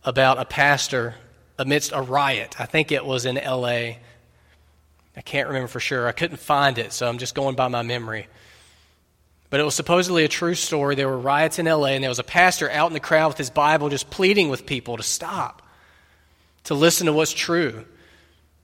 about 0.05 0.39
a 0.39 0.45
pastor 0.45 1.15
amidst 1.59 1.93
a 1.93 2.01
riot. 2.01 2.61
I 2.61 2.67
think 2.67 2.93
it 2.93 3.05
was 3.05 3.27
in 3.27 3.37
LA. 3.37 3.97
I 5.17 5.23
can't 5.25 5.49
remember 5.49 5.69
for 5.69 5.81
sure. 5.81 6.07
I 6.07 6.13
couldn't 6.13 6.37
find 6.39 6.79
it, 6.79 6.93
so 6.93 7.09
I'm 7.09 7.19
just 7.19 7.35
going 7.35 7.57
by 7.57 7.69
my 7.69 7.83
memory. 7.83 8.29
But 9.49 9.61
it 9.61 9.65
was 9.65 9.75
supposedly 9.75 10.25
a 10.25 10.29
true 10.29 10.55
story. 10.55 10.95
There 10.95 11.09
were 11.09 11.19
riots 11.19 11.59
in 11.59 11.67
LA, 11.67 11.89
and 11.89 12.03
there 12.03 12.11
was 12.11 12.19
a 12.19 12.25
pastor 12.25 12.71
out 12.71 12.89
in 12.89 12.95
the 12.95 13.01
crowd 13.01 13.29
with 13.29 13.39
his 13.39 13.51
Bible 13.51 13.89
just 13.89 14.11
pleading 14.11 14.49
with 14.49 14.67
people 14.67 14.97
to 14.97 15.03
stop, 15.03 15.63
to 16.65 16.75
listen 16.75 17.07
to 17.07 17.13
what's 17.13 17.33
true. 17.33 17.85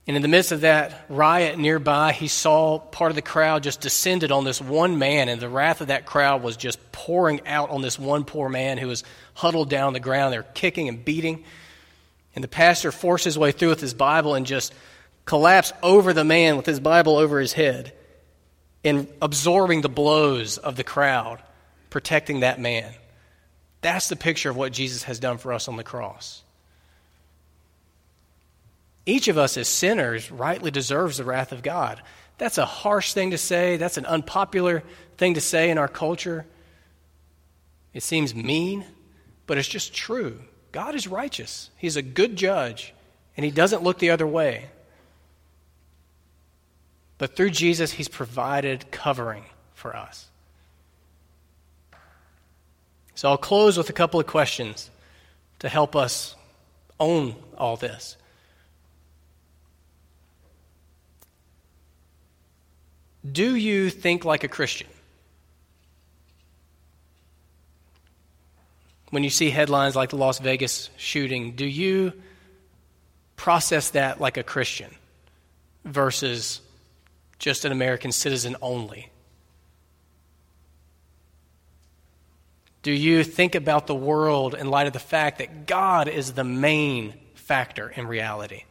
And 0.05 0.17
in 0.17 0.21
the 0.21 0.27
midst 0.27 0.51
of 0.51 0.61
that 0.61 1.05
riot 1.07 1.57
nearby, 1.57 2.11
he 2.11 2.27
saw 2.27 2.79
part 2.79 3.11
of 3.11 3.15
the 3.15 3.21
crowd 3.21 3.63
just 3.63 3.79
descended 3.79 4.33
on 4.33 4.43
this 4.43 4.59
one 4.59 4.99
man, 4.99 5.29
and 5.29 5.39
the 5.39 5.47
wrath 5.47 5.79
of 5.79 5.87
that 5.87 6.05
crowd 6.05 6.43
was 6.43 6.57
just 6.57 6.91
pouring 6.91 7.47
out 7.47 7.69
on 7.69 7.81
this 7.81 7.97
one 7.97 8.25
poor 8.25 8.49
man 8.49 8.77
who 8.77 8.87
was 8.87 9.05
huddled 9.33 9.69
down 9.69 9.87
on 9.87 9.93
the 9.93 10.01
ground. 10.01 10.33
They're 10.33 10.43
kicking 10.43 10.89
and 10.89 11.05
beating. 11.05 11.45
And 12.35 12.43
the 12.43 12.49
pastor 12.49 12.91
forced 12.91 13.23
his 13.23 13.37
way 13.37 13.53
through 13.53 13.69
with 13.69 13.79
his 13.79 13.93
Bible 13.93 14.35
and 14.35 14.45
just 14.45 14.73
collapsed 15.23 15.73
over 15.81 16.11
the 16.11 16.25
man 16.25 16.57
with 16.57 16.65
his 16.65 16.81
Bible 16.81 17.15
over 17.15 17.39
his 17.39 17.53
head 17.53 17.93
and 18.83 19.07
absorbing 19.21 19.81
the 19.81 19.89
blows 19.89 20.57
of 20.57 20.75
the 20.75 20.83
crowd, 20.83 21.41
protecting 21.89 22.41
that 22.41 22.59
man. 22.59 22.91
That's 23.81 24.09
the 24.09 24.15
picture 24.15 24.49
of 24.49 24.55
what 24.55 24.71
Jesus 24.71 25.03
has 25.03 25.19
done 25.19 25.37
for 25.37 25.53
us 25.53 25.67
on 25.67 25.75
the 25.75 25.83
cross. 25.83 26.43
Each 29.05 29.27
of 29.27 29.37
us 29.37 29.57
as 29.57 29.67
sinners 29.67 30.31
rightly 30.31 30.71
deserves 30.71 31.17
the 31.17 31.25
wrath 31.25 31.51
of 31.51 31.61
God. 31.61 32.01
That's 32.37 32.57
a 32.57 32.65
harsh 32.65 33.13
thing 33.13 33.31
to 33.31 33.37
say. 33.37 33.77
That's 33.77 33.97
an 33.97 34.05
unpopular 34.05 34.83
thing 35.17 35.33
to 35.33 35.41
say 35.41 35.69
in 35.69 35.77
our 35.77 35.87
culture. 35.87 36.45
It 37.93 38.03
seems 38.03 38.33
mean, 38.33 38.85
but 39.45 39.57
it's 39.57 39.67
just 39.67 39.93
true. 39.93 40.39
God 40.71 40.95
is 40.95 41.07
righteous, 41.07 41.69
He's 41.77 41.95
a 41.95 42.01
good 42.01 42.35
judge, 42.35 42.93
and 43.37 43.43
He 43.45 43.51
doesn't 43.51 43.83
look 43.83 43.99
the 43.99 44.09
other 44.09 44.25
way. 44.25 44.69
But 47.23 47.37
through 47.37 47.51
Jesus, 47.51 47.93
He's 47.93 48.09
provided 48.09 48.91
covering 48.91 49.45
for 49.75 49.95
us. 49.95 50.27
So 53.15 53.29
I'll 53.29 53.37
close 53.37 53.77
with 53.77 53.89
a 53.89 53.93
couple 53.93 54.19
of 54.19 54.27
questions 54.27 54.91
to 55.59 55.69
help 55.69 55.95
us 55.95 56.35
own 56.99 57.37
all 57.57 57.77
this. 57.77 58.17
Do 63.31 63.55
you 63.55 63.89
think 63.89 64.25
like 64.25 64.43
a 64.43 64.49
Christian? 64.49 64.89
when 69.11 69.23
you 69.23 69.29
see 69.29 69.49
headlines 69.49 69.95
like 69.95 70.09
the 70.09 70.17
Las 70.17 70.39
Vegas 70.39 70.89
shooting, 70.97 71.51
do 71.51 71.65
you 71.65 72.11
process 73.37 73.91
that 73.91 74.19
like 74.19 74.35
a 74.35 74.43
Christian 74.43 74.89
versus 75.85 76.59
just 77.43 77.65
an 77.65 77.73
American 77.73 78.13
citizen 78.13 78.55
only? 78.61 79.09
Do 82.83 82.91
you 82.93 83.25
think 83.25 83.53
about 83.53 83.85
the 83.85 83.93
world 83.93 84.55
in 84.55 84.69
light 84.69 84.87
of 84.87 84.93
the 84.93 84.99
fact 84.99 85.39
that 85.39 85.65
God 85.65 86.07
is 86.07 86.31
the 86.31 86.45
main 86.45 87.13
factor 87.35 87.89
in 87.89 88.07
reality? 88.07 88.63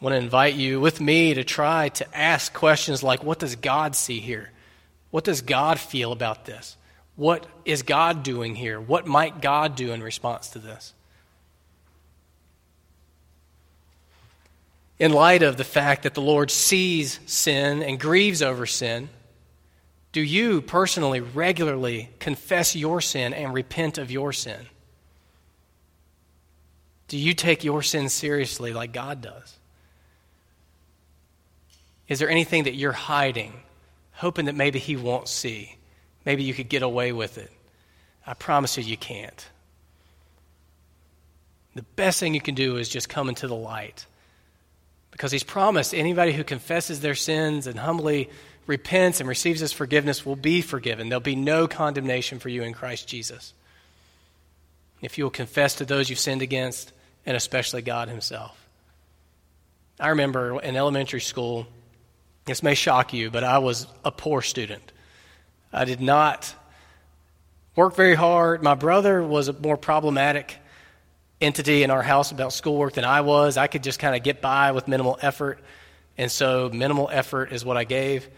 I 0.00 0.04
want 0.04 0.14
to 0.14 0.18
invite 0.18 0.54
you 0.54 0.80
with 0.80 1.00
me 1.00 1.34
to 1.34 1.44
try 1.44 1.88
to 1.90 2.16
ask 2.16 2.52
questions 2.52 3.04
like 3.04 3.22
what 3.22 3.38
does 3.38 3.54
God 3.54 3.94
see 3.94 4.18
here? 4.18 4.50
What 5.12 5.22
does 5.22 5.40
God 5.40 5.78
feel 5.78 6.10
about 6.10 6.46
this? 6.46 6.76
What 7.14 7.46
is 7.64 7.82
God 7.82 8.24
doing 8.24 8.56
here? 8.56 8.80
What 8.80 9.06
might 9.06 9.40
God 9.40 9.76
do 9.76 9.92
in 9.92 10.02
response 10.02 10.48
to 10.48 10.58
this? 10.58 10.94
In 15.04 15.12
light 15.12 15.42
of 15.42 15.58
the 15.58 15.64
fact 15.64 16.04
that 16.04 16.14
the 16.14 16.22
Lord 16.22 16.50
sees 16.50 17.20
sin 17.26 17.82
and 17.82 18.00
grieves 18.00 18.40
over 18.40 18.64
sin, 18.64 19.10
do 20.12 20.22
you 20.22 20.62
personally 20.62 21.20
regularly 21.20 22.08
confess 22.18 22.74
your 22.74 23.02
sin 23.02 23.34
and 23.34 23.52
repent 23.52 23.98
of 23.98 24.10
your 24.10 24.32
sin? 24.32 24.66
Do 27.08 27.18
you 27.18 27.34
take 27.34 27.64
your 27.64 27.82
sin 27.82 28.08
seriously 28.08 28.72
like 28.72 28.92
God 28.92 29.20
does? 29.20 29.58
Is 32.08 32.18
there 32.18 32.30
anything 32.30 32.64
that 32.64 32.74
you're 32.74 32.92
hiding 32.92 33.52
hoping 34.14 34.46
that 34.46 34.54
maybe 34.54 34.78
he 34.78 34.96
won't 34.96 35.28
see. 35.28 35.76
Maybe 36.24 36.44
you 36.44 36.54
could 36.54 36.68
get 36.68 36.82
away 36.82 37.12
with 37.12 37.38
it. 37.38 37.50
I 38.26 38.34
promise 38.34 38.76
you, 38.78 38.84
you 38.84 38.96
can't. 38.96 39.48
The 41.74 41.82
best 41.82 42.20
thing 42.20 42.34
you 42.34 42.40
can 42.40 42.54
do 42.54 42.76
is 42.76 42.88
just 42.88 43.08
come 43.08 43.28
into 43.28 43.48
the 43.48 43.54
light. 43.54 44.06
Because 45.14 45.30
he's 45.30 45.44
promised 45.44 45.94
anybody 45.94 46.32
who 46.32 46.42
confesses 46.42 47.00
their 47.00 47.14
sins 47.14 47.68
and 47.68 47.78
humbly 47.78 48.30
repents 48.66 49.20
and 49.20 49.28
receives 49.28 49.60
his 49.60 49.72
forgiveness 49.72 50.26
will 50.26 50.34
be 50.34 50.60
forgiven. 50.60 51.08
There'll 51.08 51.20
be 51.20 51.36
no 51.36 51.68
condemnation 51.68 52.40
for 52.40 52.48
you 52.48 52.64
in 52.64 52.72
Christ 52.72 53.06
Jesus. 53.06 53.54
If 55.02 55.16
you 55.16 55.24
will 55.24 55.30
confess 55.30 55.76
to 55.76 55.84
those 55.84 56.10
you've 56.10 56.18
sinned 56.18 56.42
against, 56.42 56.90
and 57.24 57.36
especially 57.36 57.80
God 57.80 58.08
himself. 58.08 58.60
I 60.00 60.08
remember 60.08 60.60
in 60.60 60.74
elementary 60.74 61.20
school, 61.20 61.68
this 62.44 62.64
may 62.64 62.74
shock 62.74 63.12
you, 63.12 63.30
but 63.30 63.44
I 63.44 63.58
was 63.58 63.86
a 64.04 64.10
poor 64.10 64.42
student. 64.42 64.92
I 65.72 65.84
did 65.84 66.00
not 66.00 66.52
work 67.76 67.94
very 67.94 68.16
hard. 68.16 68.64
My 68.64 68.74
brother 68.74 69.22
was 69.22 69.56
more 69.60 69.76
problematic 69.76 70.58
entity 71.44 71.82
in 71.82 71.90
our 71.90 72.02
house 72.02 72.32
about 72.32 72.52
schoolwork 72.52 72.94
than 72.94 73.04
I 73.04 73.20
was. 73.20 73.56
I 73.56 73.66
could 73.66 73.82
just 73.82 73.98
kind 73.98 74.16
of 74.16 74.22
get 74.22 74.40
by 74.40 74.72
with 74.72 74.88
minimal 74.88 75.18
effort. 75.20 75.58
And 76.16 76.30
so, 76.30 76.70
minimal 76.72 77.08
effort 77.12 77.52
is 77.52 77.64
what 77.64 77.76
I 77.76 77.84
gave. 77.84 78.28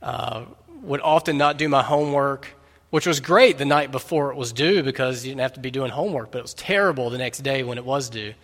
Uh, 0.00 0.44
would 0.82 1.00
often 1.00 1.38
not 1.38 1.56
do 1.56 1.68
my 1.68 1.82
homework, 1.82 2.48
which 2.90 3.06
was 3.06 3.20
great 3.20 3.58
the 3.58 3.64
night 3.64 3.90
before 3.90 4.30
it 4.30 4.36
was 4.36 4.52
due 4.52 4.82
because 4.82 5.24
you 5.24 5.30
didn't 5.30 5.40
have 5.40 5.54
to 5.54 5.60
be 5.60 5.70
doing 5.70 5.90
homework, 5.90 6.30
but 6.30 6.38
it 6.38 6.42
was 6.42 6.54
terrible 6.54 7.10
the 7.10 7.18
next 7.18 7.38
day 7.38 7.62
when 7.62 7.78
it 7.78 7.84
was 7.84 8.10
due. 8.10 8.34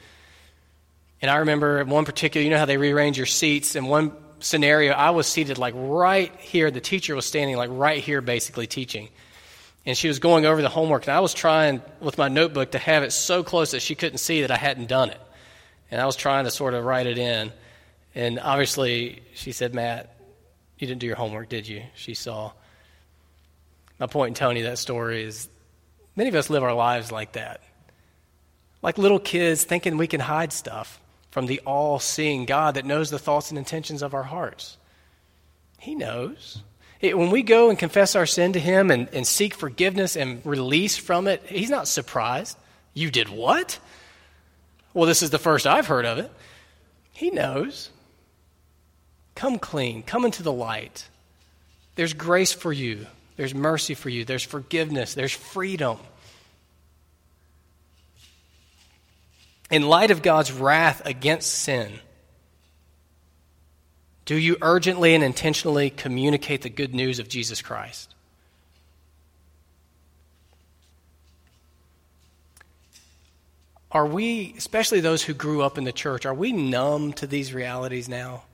And 1.23 1.31
I 1.31 1.37
remember 1.37 1.85
one 1.85 2.05
particular, 2.07 2.43
you 2.43 2.51
know 2.51 2.59
how 2.59 2.65
they 2.65 2.79
rearrange 2.79 3.17
your 3.17 3.27
seats, 3.27 3.77
In 3.77 3.87
one 3.87 4.13
scenario, 4.41 4.93
I 4.93 5.11
was 5.11 5.27
seated 5.27 5.59
like 5.59 5.75
right 5.77 6.35
here. 6.39 6.71
The 6.71 6.81
teacher 6.81 7.15
was 7.15 7.27
standing 7.27 7.57
like 7.57 7.71
right 7.71 8.03
here, 8.03 8.23
basically 8.23 8.67
teaching. 8.67 9.09
And 9.87 9.97
she 9.97 10.09
was 10.09 10.19
going 10.19 10.45
over 10.45 10.61
the 10.61 10.69
homework, 10.69 11.07
and 11.07 11.13
I 11.13 11.21
was 11.21 11.33
trying 11.33 11.83
with 12.01 12.19
my 12.19 12.29
notebook 12.29 12.73
to 12.73 12.79
have 12.79 13.03
it 13.03 13.13
so 13.13 13.43
close 13.43 13.71
that 13.71 13.81
she 13.81 13.95
couldn't 13.95 14.19
see 14.19 14.43
that 14.43 14.51
I 14.51 14.57
hadn't 14.57 14.89
done 14.89 15.11
it. 15.11 15.21
And 15.91 16.01
I 16.01 16.07
was 16.07 16.17
trying 16.17 16.45
to 16.45 16.51
sort 16.51 16.75
of 16.75 16.85
write 16.85 17.07
it 17.07 17.19
in. 17.19 17.53
And 18.15 18.39
obviously, 18.39 19.23
she 19.35 19.53
said, 19.53 19.75
Matt, 19.75 20.15
you 20.79 20.87
didn't 20.87 21.01
do 21.01 21.07
your 21.07 21.17
homework, 21.17 21.49
did 21.49 21.67
you? 21.67 21.83
She 21.95 22.15
saw. 22.15 22.53
My 23.99 24.07
point 24.07 24.29
in 24.29 24.35
telling 24.35 24.57
you 24.57 24.65
that 24.65 24.79
story 24.79 25.23
is 25.23 25.49
many 26.17 26.29
of 26.29 26.35
us 26.35 26.51
live 26.51 26.63
our 26.63 26.75
lives 26.75 27.11
like 27.11 27.33
that. 27.33 27.61
Like 28.83 28.99
little 28.99 29.19
kids 29.19 29.65
thinking 29.65 29.97
we 29.97 30.07
can 30.07 30.21
hide 30.21 30.53
stuff 30.53 31.01
from 31.31 31.47
the 31.47 31.61
all 31.67 31.99
seeing 31.99 32.45
God 32.45 32.75
that 32.75 32.85
knows 32.85 33.11
the 33.11 33.19
thoughts 33.19 33.51
and 33.51 33.59
intentions 33.59 34.03
of 34.03 34.15
our 34.15 34.23
hearts. 34.23 34.79
He 35.79 35.95
knows. 35.95 36.63
It, 37.01 37.17
when 37.17 37.31
we 37.31 37.43
go 37.43 37.71
and 37.71 37.79
confess 37.79 38.15
our 38.15 38.27
sin 38.27 38.53
to 38.53 38.61
Him 38.61 38.91
and, 38.91 39.09
and 39.13 39.27
seek 39.27 39.55
forgiveness 39.55 40.17
and 40.17 40.45
release 40.45 40.97
from 40.97 41.27
it, 41.29 41.43
He's 41.47 41.71
not 41.71 41.89
surprised. 41.89 42.57
You 42.93 43.11
did 43.11 43.29
what? 43.29 43.79
Well, 44.93 45.07
this 45.07 45.23
is 45.23 45.31
the 45.31 45.39
first 45.39 45.67
I've 45.67 45.87
heard 45.87 46.05
of 46.05 46.19
it. 46.19 46.31
He 47.13 47.31
knows. 47.31 47.91
Come 49.35 49.59
clean, 49.59 50.03
come 50.03 50.25
into 50.25 50.43
the 50.43 50.53
light. 50.53 51.09
There's 51.95 52.13
grace 52.13 52.53
for 52.53 52.73
you, 52.73 53.07
there's 53.37 53.55
mercy 53.55 53.95
for 53.95 54.09
you, 54.09 54.25
there's 54.25 54.43
forgiveness, 54.43 55.15
there's 55.15 55.33
freedom. 55.33 55.99
In 59.71 59.89
light 59.89 60.11
of 60.11 60.21
God's 60.21 60.53
wrath 60.53 61.01
against 61.05 61.51
sin, 61.51 61.93
do 64.31 64.37
you 64.37 64.57
urgently 64.63 65.17
and 65.17 65.25
intentionally 65.25 65.91
communicate 65.91 66.63
the 66.63 66.71
good 66.71 66.95
news 66.95 67.19
of 67.19 67.29
Jesus 67.29 67.61
Christ? 67.61 68.15
Are 73.91 74.07
we, 74.07 74.55
especially 74.57 75.01
those 75.01 75.21
who 75.25 75.35
grew 75.35 75.63
up 75.63 75.79
in 75.79 75.83
the 75.83 75.91
church, 75.91 76.27
are 76.27 76.33
we 76.33 76.53
numb 76.53 77.13
to 77.15 77.27
these 77.27 77.53
realities 77.53 78.09
now? 78.09 78.45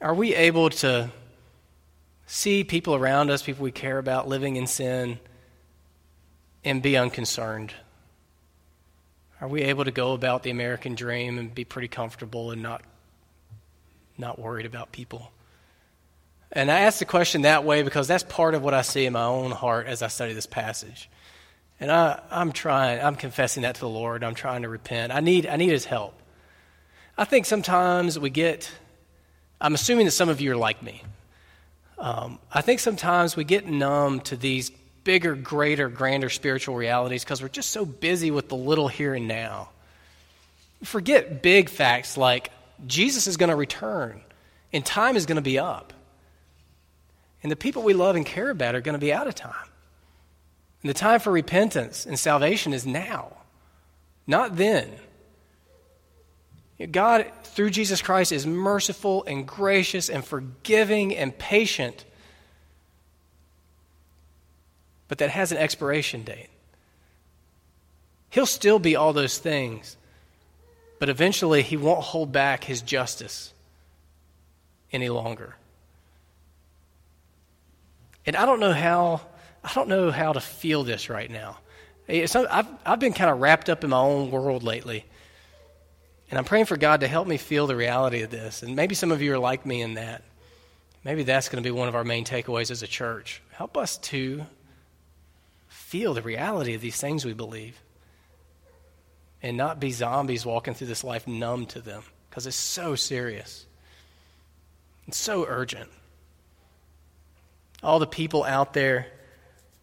Are 0.00 0.14
we 0.14 0.34
able 0.34 0.70
to 0.70 1.10
see 2.26 2.64
people 2.64 2.94
around 2.94 3.28
us, 3.28 3.42
people 3.42 3.64
we 3.64 3.70
care 3.70 3.98
about, 3.98 4.28
living 4.28 4.56
in 4.56 4.66
sin, 4.66 5.18
and 6.64 6.80
be 6.80 6.96
unconcerned? 6.96 7.74
Are 9.40 9.48
we 9.48 9.62
able 9.62 9.84
to 9.84 9.90
go 9.90 10.12
about 10.12 10.42
the 10.42 10.50
American 10.50 10.94
dream 10.94 11.38
and 11.38 11.54
be 11.54 11.64
pretty 11.64 11.88
comfortable 11.88 12.50
and 12.50 12.62
not, 12.62 12.82
not 14.16 14.38
worried 14.38 14.66
about 14.66 14.90
people? 14.90 15.30
And 16.50 16.70
I 16.70 16.80
ask 16.80 16.98
the 16.98 17.04
question 17.04 17.42
that 17.42 17.64
way 17.64 17.82
because 17.82 18.08
that's 18.08 18.24
part 18.24 18.54
of 18.54 18.62
what 18.62 18.74
I 18.74 18.82
see 18.82 19.06
in 19.06 19.12
my 19.12 19.24
own 19.24 19.50
heart 19.50 19.86
as 19.86 20.02
I 20.02 20.08
study 20.08 20.32
this 20.32 20.46
passage. 20.46 21.08
And 21.78 21.92
I, 21.92 22.20
I'm 22.30 22.52
trying, 22.52 23.00
I'm 23.00 23.14
confessing 23.14 23.62
that 23.62 23.76
to 23.76 23.80
the 23.82 23.88
Lord. 23.88 24.24
I'm 24.24 24.34
trying 24.34 24.62
to 24.62 24.68
repent. 24.68 25.12
I 25.12 25.20
need, 25.20 25.46
I 25.46 25.56
need 25.56 25.70
His 25.70 25.84
help. 25.84 26.14
I 27.16 27.24
think 27.24 27.46
sometimes 27.46 28.18
we 28.18 28.30
get, 28.30 28.70
I'm 29.60 29.74
assuming 29.74 30.06
that 30.06 30.12
some 30.12 30.28
of 30.28 30.40
you 30.40 30.52
are 30.52 30.56
like 30.56 30.82
me. 30.82 31.02
Um, 31.98 32.38
I 32.52 32.60
think 32.60 32.80
sometimes 32.80 33.36
we 33.36 33.44
get 33.44 33.66
numb 33.66 34.20
to 34.22 34.36
these 34.36 34.70
bigger, 35.04 35.34
greater, 35.34 35.88
grander 35.88 36.28
spiritual 36.28 36.74
realities 36.74 37.24
because 37.24 37.42
we're 37.42 37.48
just 37.48 37.70
so 37.70 37.84
busy 37.84 38.30
with 38.30 38.48
the 38.48 38.56
little 38.56 38.88
here 38.88 39.14
and 39.14 39.28
now. 39.28 39.70
Forget 40.82 41.42
big 41.42 41.68
facts 41.68 42.16
like 42.16 42.50
Jesus 42.86 43.26
is 43.26 43.36
going 43.36 43.50
to 43.50 43.56
return 43.56 44.20
and 44.72 44.84
time 44.84 45.16
is 45.16 45.26
going 45.26 45.36
to 45.36 45.42
be 45.42 45.58
up. 45.58 45.92
And 47.42 47.50
the 47.52 47.56
people 47.56 47.82
we 47.82 47.94
love 47.94 48.16
and 48.16 48.26
care 48.26 48.50
about 48.50 48.74
are 48.74 48.80
going 48.80 48.94
to 48.94 48.98
be 48.98 49.12
out 49.12 49.26
of 49.26 49.34
time. 49.34 49.54
And 50.82 50.90
the 50.90 50.94
time 50.94 51.20
for 51.20 51.32
repentance 51.32 52.06
and 52.06 52.18
salvation 52.18 52.72
is 52.72 52.86
now, 52.86 53.36
not 54.26 54.56
then. 54.56 54.90
God, 56.92 57.26
through 57.42 57.70
Jesus 57.70 58.02
Christ, 58.02 58.30
is 58.30 58.46
merciful 58.46 59.24
and 59.24 59.46
gracious 59.46 60.08
and 60.08 60.24
forgiving 60.24 61.16
and 61.16 61.36
patient 61.36 62.04
but 65.08 65.18
that 65.18 65.30
has 65.30 65.52
an 65.52 65.58
expiration 65.58 66.22
date. 66.22 66.48
He'll 68.30 68.46
still 68.46 68.78
be 68.78 68.94
all 68.94 69.12
those 69.12 69.38
things, 69.38 69.96
but 70.98 71.08
eventually 71.08 71.62
he 71.62 71.76
won't 71.76 72.02
hold 72.02 72.30
back 72.30 72.64
his 72.64 72.82
justice 72.82 73.52
any 74.92 75.08
longer. 75.08 75.56
And 78.26 78.36
I 78.36 78.44
don't 78.44 78.60
know 78.60 78.72
how 78.72 79.22
I 79.64 79.72
don't 79.74 79.88
know 79.88 80.10
how 80.10 80.32
to 80.32 80.40
feel 80.40 80.84
this 80.84 81.10
right 81.10 81.30
now. 81.30 81.58
Eh, 82.08 82.26
I've, 82.50 82.66
I've 82.86 83.00
been 83.00 83.12
kind 83.12 83.30
of 83.30 83.40
wrapped 83.40 83.68
up 83.68 83.84
in 83.84 83.90
my 83.90 83.98
own 83.98 84.30
world 84.30 84.62
lately. 84.62 85.04
And 86.30 86.38
I'm 86.38 86.44
praying 86.44 86.66
for 86.66 86.76
God 86.76 87.00
to 87.00 87.08
help 87.08 87.26
me 87.26 87.38
feel 87.38 87.66
the 87.66 87.76
reality 87.76 88.22
of 88.22 88.30
this. 88.30 88.62
And 88.62 88.76
maybe 88.76 88.94
some 88.94 89.12
of 89.12 89.22
you 89.22 89.32
are 89.34 89.38
like 89.38 89.64
me 89.64 89.80
in 89.80 89.94
that. 89.94 90.22
Maybe 91.04 91.22
that's 91.22 91.48
going 91.48 91.62
to 91.62 91.66
be 91.66 91.70
one 91.70 91.88
of 91.88 91.94
our 91.94 92.04
main 92.04 92.24
takeaways 92.24 92.70
as 92.70 92.82
a 92.82 92.86
church. 92.86 93.40
Help 93.52 93.76
us 93.76 93.96
to 93.98 94.44
feel 95.88 96.12
the 96.12 96.20
reality 96.20 96.74
of 96.74 96.82
these 96.82 97.00
things 97.00 97.24
we 97.24 97.32
believe 97.32 97.80
and 99.42 99.56
not 99.56 99.80
be 99.80 99.90
zombies 99.90 100.44
walking 100.44 100.74
through 100.74 100.86
this 100.86 101.02
life 101.02 101.26
numb 101.26 101.64
to 101.64 101.80
them 101.80 102.02
because 102.28 102.46
it's 102.46 102.56
so 102.56 102.94
serious. 102.94 103.64
It's 105.06 105.16
so 105.16 105.46
urgent. 105.48 105.88
All 107.82 108.00
the 108.00 108.06
people 108.06 108.44
out 108.44 108.74
there 108.74 109.06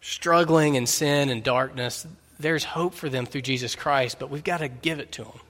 struggling 0.00 0.76
in 0.76 0.86
sin 0.86 1.28
and 1.28 1.42
darkness, 1.42 2.06
there's 2.38 2.62
hope 2.62 2.94
for 2.94 3.08
them 3.08 3.26
through 3.26 3.42
Jesus 3.42 3.74
Christ, 3.74 4.20
but 4.20 4.30
we've 4.30 4.44
got 4.44 4.58
to 4.58 4.68
give 4.68 5.00
it 5.00 5.10
to 5.12 5.24
them. 5.24 5.40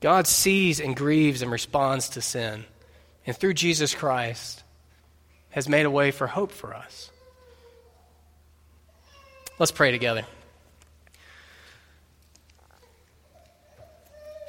God 0.00 0.26
sees 0.26 0.80
and 0.80 0.96
grieves 0.96 1.42
and 1.42 1.50
responds 1.50 2.08
to 2.10 2.22
sin. 2.22 2.64
And 3.26 3.36
through 3.36 3.52
Jesus 3.52 3.94
Christ, 3.94 4.62
has 5.50 5.68
made 5.68 5.86
a 5.86 5.90
way 5.90 6.10
for 6.10 6.26
hope 6.26 6.52
for 6.52 6.74
us. 6.74 7.10
Let's 9.58 9.72
pray 9.72 9.90
together. 9.90 10.24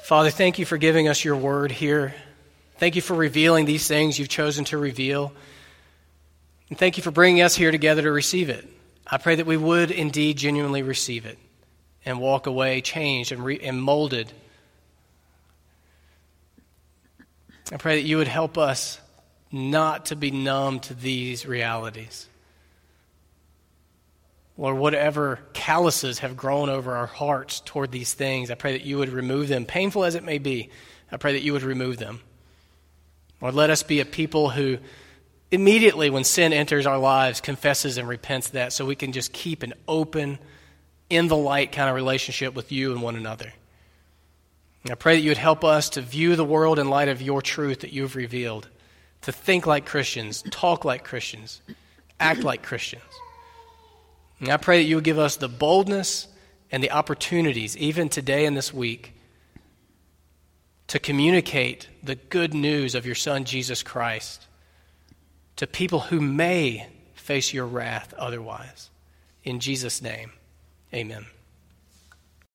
Father, 0.04 0.30
thank 0.30 0.58
you 0.58 0.64
for 0.64 0.76
giving 0.76 1.08
us 1.08 1.24
your 1.24 1.36
word 1.36 1.70
here. 1.70 2.14
Thank 2.78 2.96
you 2.96 3.02
for 3.02 3.14
revealing 3.14 3.64
these 3.64 3.86
things 3.86 4.18
you've 4.18 4.28
chosen 4.28 4.64
to 4.66 4.78
reveal. 4.78 5.32
And 6.68 6.78
thank 6.78 6.96
you 6.96 7.02
for 7.02 7.10
bringing 7.10 7.42
us 7.42 7.54
here 7.54 7.70
together 7.70 8.02
to 8.02 8.10
receive 8.12 8.48
it. 8.48 8.66
I 9.06 9.18
pray 9.18 9.34
that 9.36 9.46
we 9.46 9.56
would 9.56 9.90
indeed 9.90 10.36
genuinely 10.36 10.82
receive 10.82 11.26
it 11.26 11.38
and 12.04 12.20
walk 12.20 12.46
away 12.46 12.80
changed 12.80 13.32
and, 13.32 13.44
re- 13.44 13.60
and 13.60 13.82
molded. 13.82 14.32
I 17.72 17.76
pray 17.76 17.96
that 17.96 18.06
you 18.06 18.16
would 18.16 18.28
help 18.28 18.56
us 18.56 19.00
not 19.52 20.06
to 20.06 20.16
be 20.16 20.30
numb 20.30 20.80
to 20.80 20.94
these 20.94 21.46
realities. 21.46 22.26
Lord, 24.56 24.76
whatever 24.76 25.40
calluses 25.52 26.18
have 26.18 26.36
grown 26.36 26.68
over 26.68 26.94
our 26.94 27.06
hearts 27.06 27.60
toward 27.60 27.90
these 27.90 28.12
things, 28.12 28.50
I 28.50 28.54
pray 28.54 28.72
that 28.72 28.84
you 28.84 28.98
would 28.98 29.08
remove 29.08 29.48
them, 29.48 29.64
painful 29.64 30.04
as 30.04 30.14
it 30.14 30.22
may 30.22 30.38
be. 30.38 30.70
I 31.10 31.16
pray 31.16 31.32
that 31.32 31.42
you 31.42 31.54
would 31.54 31.62
remove 31.62 31.96
them. 31.96 32.20
Lord, 33.40 33.54
let 33.54 33.70
us 33.70 33.82
be 33.82 34.00
a 34.00 34.04
people 34.04 34.50
who 34.50 34.78
immediately, 35.50 36.10
when 36.10 36.24
sin 36.24 36.52
enters 36.52 36.86
our 36.86 36.98
lives, 36.98 37.40
confesses 37.40 37.96
and 37.96 38.06
repents 38.06 38.50
that 38.50 38.72
so 38.72 38.84
we 38.84 38.94
can 38.94 39.12
just 39.12 39.32
keep 39.32 39.62
an 39.62 39.72
open, 39.88 40.38
in 41.10 41.26
the 41.26 41.36
light 41.36 41.72
kind 41.72 41.90
of 41.90 41.96
relationship 41.96 42.54
with 42.54 42.70
you 42.72 42.92
and 42.92 43.02
one 43.02 43.16
another. 43.16 43.52
And 44.84 44.92
I 44.92 44.94
pray 44.94 45.16
that 45.16 45.22
you 45.22 45.30
would 45.30 45.38
help 45.38 45.64
us 45.64 45.90
to 45.90 46.00
view 46.00 46.36
the 46.36 46.44
world 46.44 46.78
in 46.78 46.88
light 46.88 47.08
of 47.08 47.20
your 47.20 47.42
truth 47.42 47.80
that 47.80 47.92
you 47.92 48.02
have 48.02 48.16
revealed 48.16 48.68
to 49.22 49.32
think 49.32 49.66
like 49.66 49.86
Christians, 49.86 50.42
talk 50.50 50.84
like 50.84 51.04
Christians, 51.04 51.60
act 52.18 52.42
like 52.42 52.62
Christians. 52.62 53.02
And 54.40 54.48
I 54.48 54.56
pray 54.56 54.82
that 54.82 54.88
you 54.88 54.96
will 54.96 55.02
give 55.02 55.18
us 55.18 55.36
the 55.36 55.48
boldness 55.48 56.28
and 56.72 56.82
the 56.82 56.90
opportunities, 56.90 57.76
even 57.76 58.08
today 58.08 58.46
and 58.46 58.56
this 58.56 58.72
week, 58.72 59.14
to 60.86 60.98
communicate 60.98 61.88
the 62.02 62.14
good 62.16 62.54
news 62.54 62.94
of 62.94 63.06
your 63.06 63.14
Son, 63.14 63.44
Jesus 63.44 63.82
Christ, 63.82 64.46
to 65.56 65.66
people 65.66 66.00
who 66.00 66.20
may 66.20 66.86
face 67.14 67.52
your 67.52 67.66
wrath 67.66 68.14
otherwise. 68.18 68.90
In 69.44 69.60
Jesus' 69.60 70.02
name, 70.02 70.32
amen. 70.94 71.26